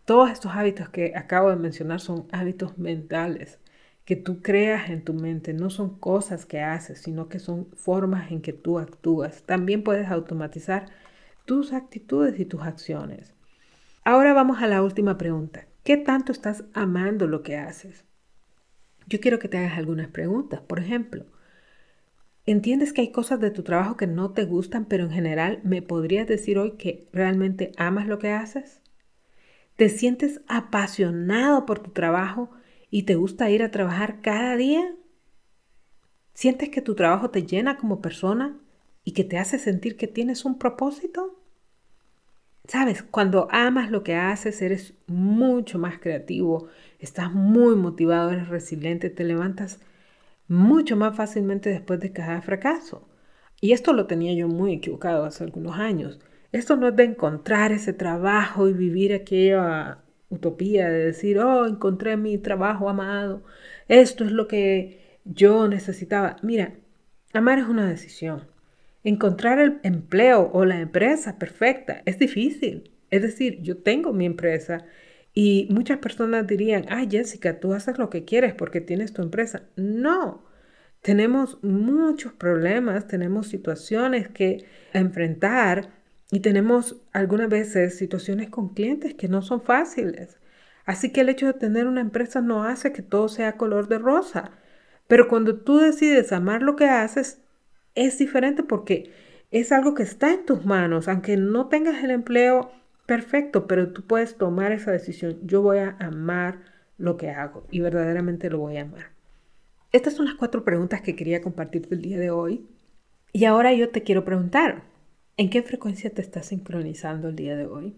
todos 0.06 0.30
estos 0.30 0.52
hábitos 0.56 0.89
que 0.89 1.13
acabo 1.15 1.50
de 1.50 1.56
mencionar 1.56 2.00
son 2.00 2.28
hábitos 2.32 2.78
mentales 2.78 3.60
que 4.06 4.15
tú 4.15 4.41
creas 4.41 4.89
en 4.89 5.04
tu 5.04 5.13
mente, 5.13 5.54
no 5.54 5.69
son 5.69 5.97
cosas 5.97 6.45
que 6.45 6.60
haces, 6.62 7.00
sino 7.00 7.30
que 7.30 7.39
son 7.39 7.67
formas 7.76 8.32
en 8.32 8.41
que 8.41 8.54
tú 8.54 8.80
actúas. 8.80 9.43
También 9.43 9.84
puedes 9.84 10.10
automatizar 10.10 10.88
tus 11.45 11.71
actitudes 11.71 12.39
y 12.39 12.45
tus 12.45 12.62
acciones. 12.62 13.34
Ahora 14.03 14.33
vamos 14.33 14.63
a 14.63 14.67
la 14.67 14.81
última 14.81 15.19
pregunta. 15.19 15.67
¿Qué 15.83 15.95
tanto 15.95 16.31
estás 16.31 16.63
amando 16.73 17.27
lo 17.27 17.43
que 17.43 17.57
haces? 17.57 18.03
Yo 19.05 19.19
quiero 19.19 19.37
que 19.37 19.47
te 19.47 19.59
hagas 19.59 19.77
algunas 19.77 20.07
preguntas. 20.07 20.59
Por 20.59 20.79
ejemplo, 20.79 21.25
¿entiendes 22.47 22.93
que 22.93 23.01
hay 23.01 23.11
cosas 23.11 23.39
de 23.39 23.51
tu 23.51 23.61
trabajo 23.61 23.97
que 23.97 24.07
no 24.07 24.31
te 24.31 24.45
gustan, 24.45 24.85
pero 24.85 25.03
en 25.03 25.11
general 25.11 25.61
me 25.63 25.83
podrías 25.83 26.27
decir 26.27 26.57
hoy 26.57 26.77
que 26.77 27.09
realmente 27.13 27.73
amas 27.77 28.07
lo 28.07 28.17
que 28.17 28.31
haces? 28.31 28.81
¿Te 29.75 29.87
sientes 29.89 30.41
apasionado 30.47 31.67
por 31.67 31.77
tu 31.77 31.91
trabajo 31.91 32.49
y 32.89 33.03
te 33.03 33.13
gusta 33.13 33.51
ir 33.51 33.61
a 33.61 33.69
trabajar 33.69 34.21
cada 34.21 34.55
día? 34.55 34.95
¿Sientes 36.33 36.69
que 36.69 36.81
tu 36.81 36.95
trabajo 36.95 37.29
te 37.29 37.43
llena 37.43 37.77
como 37.77 38.01
persona 38.01 38.59
y 39.03 39.11
que 39.11 39.23
te 39.23 39.37
hace 39.37 39.59
sentir 39.59 39.95
que 39.95 40.07
tienes 40.07 40.43
un 40.43 40.57
propósito? 40.57 41.40
Sabes, 42.67 43.04
cuando 43.04 43.47
amas 43.52 43.91
lo 43.91 44.04
que 44.04 44.15
haces, 44.15 44.62
eres 44.62 44.93
mucho 45.08 45.80
más 45.80 46.00
creativo, 46.00 46.67
estás 47.00 47.34
muy 47.34 47.76
motivado, 47.76 48.32
eres 48.32 48.47
resiliente, 48.50 49.10
te 49.10 49.24
levantas 49.24 49.80
mucho 50.47 50.95
más 50.97 51.15
fácilmente 51.15 51.69
después 51.69 52.00
de 52.00 52.13
cada 52.13 52.41
fracaso. 52.41 53.08
Y 53.62 53.74
esto 53.74 53.93
lo 53.93 54.08
tenía 54.08 54.34
yo 54.34 54.47
muy 54.47 54.74
equivocado 54.74 55.26
hace 55.26 55.43
algunos 55.43 55.78
años. 55.78 56.19
Esto 56.52 56.76
no 56.76 56.88
es 56.88 56.95
de 56.95 57.06
encontrar 57.06 57.71
ese 57.71 57.93
trabajo 57.93 58.67
y 58.67 58.74
vivir 58.74 59.13
aquella 59.13 60.00
utopía 60.30 60.89
de 60.89 61.06
decir, 61.06 61.39
oh, 61.39 61.65
encontré 61.67 62.17
mi 62.17 62.38
trabajo 62.38 62.89
amado, 62.89 63.43
esto 63.88 64.24
es 64.24 64.32
lo 64.32 64.47
que 64.47 65.19
yo 65.26 65.67
necesitaba. 65.67 66.38
Mira, 66.41 66.74
amar 67.34 67.60
es 67.60 67.67
una 67.67 67.88
decisión. 67.88 68.47
Encontrar 69.03 69.59
el 69.59 69.79
empleo 69.83 70.49
o 70.53 70.65
la 70.65 70.79
empresa 70.79 71.39
perfecta 71.39 72.01
es 72.05 72.19
difícil. 72.19 72.91
Es 73.09 73.21
decir, 73.21 73.61
yo 73.61 73.77
tengo 73.77 74.13
mi 74.13 74.25
empresa 74.25 74.85
y 75.33 75.67
muchas 75.71 75.99
personas 75.99 76.45
dirían, 76.47 76.85
ay 76.89 77.07
Jessica, 77.09 77.59
tú 77.59 77.73
haces 77.73 77.97
lo 77.97 78.09
que 78.09 78.25
quieres 78.25 78.53
porque 78.53 78.81
tienes 78.81 79.13
tu 79.13 79.21
empresa. 79.21 79.63
No, 79.75 80.45
tenemos 81.01 81.57
muchos 81.63 82.33
problemas, 82.33 83.07
tenemos 83.07 83.47
situaciones 83.47 84.29
que 84.29 84.65
enfrentar 84.93 85.89
y 86.31 86.41
tenemos 86.41 87.01
algunas 87.11 87.49
veces 87.49 87.97
situaciones 87.97 88.49
con 88.49 88.73
clientes 88.73 89.15
que 89.15 89.27
no 89.27 89.41
son 89.41 89.61
fáciles. 89.61 90.37
Así 90.85 91.11
que 91.11 91.21
el 91.21 91.29
hecho 91.29 91.47
de 91.47 91.53
tener 91.53 91.87
una 91.87 92.01
empresa 92.01 92.41
no 92.41 92.63
hace 92.63 92.91
que 92.91 93.01
todo 93.01 93.29
sea 93.29 93.57
color 93.57 93.87
de 93.87 93.99
rosa. 93.99 94.51
Pero 95.07 95.27
cuando 95.27 95.57
tú 95.59 95.77
decides 95.77 96.31
amar 96.31 96.61
lo 96.61 96.75
que 96.75 96.85
haces, 96.85 97.41
es 97.95 98.17
diferente 98.17 98.63
porque 98.63 99.12
es 99.51 99.71
algo 99.71 99.93
que 99.93 100.04
está 100.04 100.34
en 100.34 100.45
tus 100.45 100.65
manos, 100.65 101.08
aunque 101.08 101.38
no 101.38 101.67
tengas 101.67 102.04
el 102.04 102.12
empleo 102.12 102.71
perfecto, 103.06 103.67
pero 103.67 103.91
tú 103.91 104.08
puedes 104.08 104.38
tomar 104.38 104.71
esa 104.71 104.91
decisión. 104.91 105.39
Yo 105.43 105.62
voy 105.62 105.80
a 105.80 105.97
amar 105.99 106.62
lo 106.97 107.17
que 107.17 107.30
hago 107.30 107.67
y 107.69 107.82
verdaderamente 107.82 108.49
lo 108.49 108.60
voy 108.60 108.77
a 108.77 108.84
amar. 108.84 109.12
Estas 109.91 110.13
son 110.13 110.25
las 110.25 110.36
cuatro 110.36 110.63
preguntas 110.63 111.01
que 111.01 111.15
quería 111.15 111.41
compartirte 111.41 111.95
el 111.95 112.01
día 112.01 112.17
de 112.17 112.32
hoy. 112.32 112.65
Y 113.34 113.45
ahora 113.45 113.73
yo 113.73 113.89
te 113.89 114.04
quiero 114.04 114.23
preguntar, 114.23 114.84
¿en 115.36 115.49
qué 115.49 115.63
frecuencia 115.63 116.10
te 116.10 116.21
estás 116.21 116.47
sincronizando 116.47 117.27
el 117.27 117.36
día 117.36 117.56
de 117.56 117.65
hoy? 117.65 117.95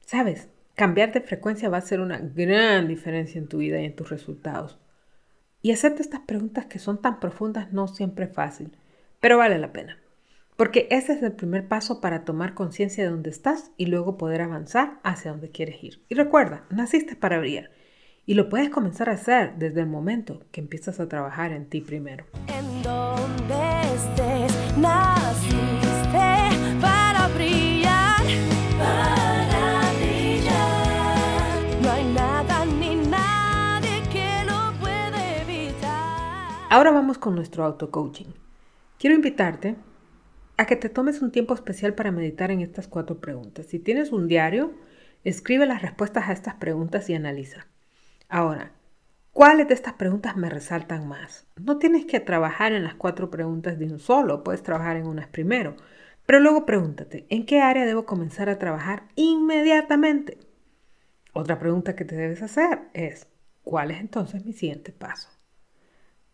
Sabes, 0.00 0.48
cambiar 0.74 1.12
de 1.12 1.20
frecuencia 1.20 1.68
va 1.68 1.76
a 1.76 1.80
hacer 1.80 2.00
una 2.00 2.18
gran 2.18 2.88
diferencia 2.88 3.38
en 3.38 3.46
tu 3.46 3.58
vida 3.58 3.80
y 3.80 3.84
en 3.84 3.94
tus 3.94 4.10
resultados. 4.10 4.78
Y 5.64 5.72
hacerte 5.72 6.02
estas 6.02 6.20
preguntas 6.20 6.66
que 6.66 6.78
son 6.78 7.00
tan 7.00 7.20
profundas 7.20 7.72
no 7.72 7.88
siempre 7.88 8.26
es 8.26 8.32
fácil, 8.34 8.76
pero 9.18 9.38
vale 9.38 9.58
la 9.58 9.72
pena. 9.72 9.96
Porque 10.56 10.86
ese 10.90 11.14
es 11.14 11.22
el 11.22 11.32
primer 11.32 11.68
paso 11.68 12.02
para 12.02 12.26
tomar 12.26 12.52
conciencia 12.52 13.02
de 13.02 13.08
dónde 13.08 13.30
estás 13.30 13.70
y 13.78 13.86
luego 13.86 14.18
poder 14.18 14.42
avanzar 14.42 15.00
hacia 15.04 15.30
donde 15.30 15.48
quieres 15.48 15.82
ir. 15.82 16.04
Y 16.10 16.16
recuerda, 16.16 16.66
naciste 16.68 17.16
para 17.16 17.38
brillar. 17.38 17.70
Y 18.26 18.34
lo 18.34 18.50
puedes 18.50 18.68
comenzar 18.68 19.08
a 19.08 19.14
hacer 19.14 19.54
desde 19.56 19.80
el 19.80 19.86
momento 19.86 20.42
que 20.52 20.60
empiezas 20.60 21.00
a 21.00 21.08
trabajar 21.08 21.50
en 21.52 21.64
ti 21.70 21.80
primero. 21.80 22.26
Ahora 36.70 36.90
vamos 36.90 37.18
con 37.18 37.34
nuestro 37.34 37.64
auto-coaching. 37.64 38.32
Quiero 38.98 39.14
invitarte 39.14 39.76
a 40.56 40.66
que 40.66 40.76
te 40.76 40.88
tomes 40.88 41.20
un 41.20 41.30
tiempo 41.30 41.54
especial 41.54 41.94
para 41.94 42.10
meditar 42.10 42.50
en 42.50 42.62
estas 42.62 42.88
cuatro 42.88 43.20
preguntas. 43.20 43.66
Si 43.66 43.78
tienes 43.78 44.12
un 44.12 44.28
diario, 44.28 44.72
escribe 45.24 45.66
las 45.66 45.82
respuestas 45.82 46.28
a 46.28 46.32
estas 46.32 46.54
preguntas 46.54 47.08
y 47.10 47.14
analiza. 47.14 47.66
Ahora, 48.28 48.72
¿cuáles 49.32 49.68
de 49.68 49.74
estas 49.74 49.94
preguntas 49.94 50.36
me 50.36 50.48
resaltan 50.48 51.06
más? 51.06 51.46
No 51.56 51.78
tienes 51.78 52.06
que 52.06 52.18
trabajar 52.18 52.72
en 52.72 52.84
las 52.84 52.94
cuatro 52.94 53.30
preguntas 53.30 53.78
de 53.78 53.84
un 53.84 53.98
solo, 53.98 54.42
puedes 54.42 54.62
trabajar 54.62 54.96
en 54.96 55.06
unas 55.06 55.28
primero, 55.28 55.76
pero 56.24 56.40
luego 56.40 56.64
pregúntate, 56.64 57.26
¿en 57.28 57.44
qué 57.44 57.60
área 57.60 57.84
debo 57.84 58.06
comenzar 58.06 58.48
a 58.48 58.58
trabajar 58.58 59.04
inmediatamente? 59.16 60.38
Otra 61.34 61.58
pregunta 61.58 61.94
que 61.94 62.04
te 62.04 62.16
debes 62.16 62.42
hacer 62.42 62.88
es, 62.94 63.28
¿cuál 63.62 63.90
es 63.90 64.00
entonces 64.00 64.44
mi 64.44 64.54
siguiente 64.54 64.92
paso? 64.92 65.33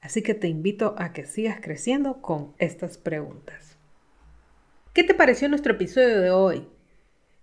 Así 0.01 0.23
que 0.23 0.35
te 0.35 0.49
invito 0.49 0.95
a 0.99 1.13
que 1.13 1.27
sigas 1.27 1.59
creciendo 1.61 2.23
con 2.23 2.55
estas 2.59 2.99
preguntas. 2.99 3.77
¿Qué 4.93 5.05
te 5.05 5.15
pareció 5.15 5.49
nuestro 5.49 5.75
episodio 5.75 6.21
de 6.21 6.31
hoy? 6.31 6.67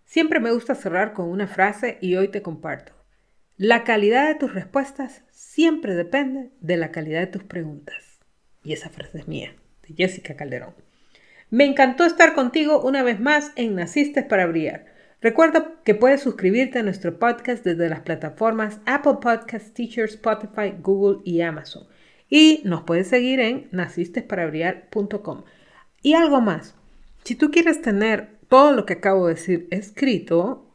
Siempre 0.06 0.40
me 0.40 0.52
gusta 0.52 0.76
cerrar 0.76 1.14
con 1.14 1.30
una 1.30 1.48
frase 1.48 1.98
y 2.02 2.16
hoy 2.16 2.30
te 2.30 2.42
comparto. 2.42 2.94
La 3.58 3.84
calidad 3.84 4.28
de 4.28 4.36
tus 4.36 4.54
respuestas 4.54 5.24
siempre 5.32 5.96
depende 5.96 6.52
de 6.62 6.78
la 6.78 6.92
calidad 6.92 7.22
de 7.22 7.28
tus 7.28 7.44
preguntas. 7.44 8.20
Y 8.64 8.74
esa 8.74 8.90
frase 8.90 9.20
es 9.20 9.28
mía, 9.28 9.56
de 9.88 9.96
Jessica 9.96 10.36
Calderón. 10.36 10.74
Me 11.50 11.66
encantó 11.66 12.06
estar 12.06 12.36
contigo 12.36 12.82
una 12.82 13.04
vez 13.04 13.20
más 13.20 13.52
en 13.56 13.76
Naciste 13.76 14.24
para 14.24 14.46
Brillar. 14.46 14.86
Recuerda 15.22 15.76
que 15.84 15.96
puedes 15.96 16.22
suscribirte 16.22 16.80
a 16.80 16.84
nuestro 16.84 17.18
podcast 17.18 17.64
desde 17.64 17.90
las 17.90 18.02
plataformas 18.02 18.80
Apple 18.86 19.20
Podcasts, 19.22 19.74
Teacher, 19.74 20.06
Spotify, 20.06 20.76
Google 20.82 21.22
y 21.24 21.42
Amazon. 21.42 21.88
Y 22.30 22.62
nos 22.66 22.84
puedes 22.84 23.08
seguir 23.08 23.40
en 23.40 23.70
nacistesparabrillar.com. 23.72 25.44
Y 26.02 26.14
algo 26.14 26.42
más, 26.42 26.76
si 27.24 27.36
tú 27.36 27.52
quieres 27.52 27.82
tener 27.82 28.38
todo 28.48 28.72
lo 28.72 28.86
que 28.86 28.94
acabo 28.94 29.28
de 29.28 29.36
decir 29.36 29.68
escrito, 29.72 30.66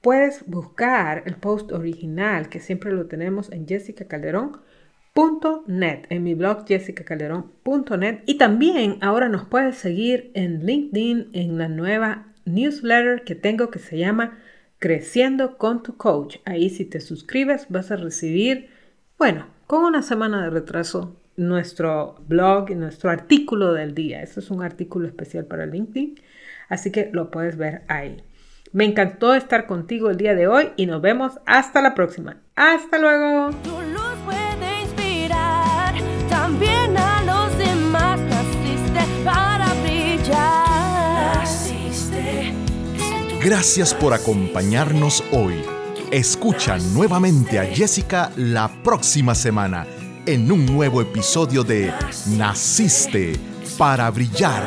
puedes 0.00 0.46
buscar 0.46 1.24
el 1.26 1.34
post 1.36 1.72
original 1.72 2.48
que 2.48 2.60
siempre 2.60 2.92
lo 2.92 3.06
tenemos 3.06 3.50
en 3.50 3.66
jessicacalderón.net, 3.66 6.06
en 6.10 6.22
mi 6.22 6.34
blog 6.34 6.64
jessicacalderón.net 6.66 8.20
y 8.26 8.36
también 8.36 8.98
ahora 9.00 9.28
nos 9.28 9.46
puedes 9.46 9.76
seguir 9.76 10.30
en 10.34 10.66
LinkedIn 10.66 11.30
en 11.32 11.58
la 11.58 11.68
nueva 11.68 12.32
newsletter 12.44 13.24
que 13.24 13.34
tengo 13.34 13.70
que 13.70 13.78
se 13.78 13.96
llama 13.98 14.38
Creciendo 14.78 15.58
con 15.58 15.82
tu 15.82 15.96
coach. 15.96 16.36
Ahí 16.44 16.68
si 16.68 16.84
te 16.84 17.00
suscribes 17.00 17.66
vas 17.68 17.90
a 17.92 17.96
recibir, 17.96 18.68
bueno, 19.16 19.46
con 19.72 19.84
una 19.84 20.02
semana 20.02 20.42
de 20.42 20.50
retraso 20.50 21.16
nuestro 21.34 22.16
blog 22.28 22.68
y 22.68 22.74
nuestro 22.74 23.08
artículo 23.08 23.72
del 23.72 23.94
día. 23.94 24.20
Este 24.20 24.40
es 24.40 24.50
un 24.50 24.62
artículo 24.62 25.08
especial 25.08 25.46
para 25.46 25.64
LinkedIn, 25.64 26.20
así 26.68 26.92
que 26.92 27.08
lo 27.10 27.30
puedes 27.30 27.56
ver 27.56 27.80
ahí. 27.88 28.22
Me 28.72 28.84
encantó 28.84 29.34
estar 29.34 29.66
contigo 29.66 30.10
el 30.10 30.18
día 30.18 30.34
de 30.34 30.46
hoy 30.46 30.72
y 30.76 30.84
nos 30.84 31.00
vemos 31.00 31.40
hasta 31.46 31.80
la 31.80 31.94
próxima. 31.94 32.36
Hasta 32.54 32.98
luego. 32.98 33.48
Tu 33.62 33.70
luz 33.70 34.14
puede 34.26 34.82
inspirar 34.82 35.94
también 36.28 36.94
a 36.94 37.22
los 37.22 37.56
demás. 37.56 38.20
Naciste 38.20 39.24
para 39.24 39.72
brillar. 39.82 41.38
Naciste. 41.38 42.52
Gracias 43.42 43.94
por 43.94 44.12
acompañarnos 44.12 45.24
hoy. 45.32 45.62
Escucha 46.12 46.76
nuevamente 46.76 47.58
a 47.58 47.64
Jessica 47.64 48.30
la 48.36 48.70
próxima 48.82 49.34
semana 49.34 49.86
en 50.26 50.52
un 50.52 50.66
nuevo 50.66 51.00
episodio 51.00 51.64
de 51.64 51.90
Naciste 52.36 53.40
para 53.78 54.10
brillar. 54.10 54.62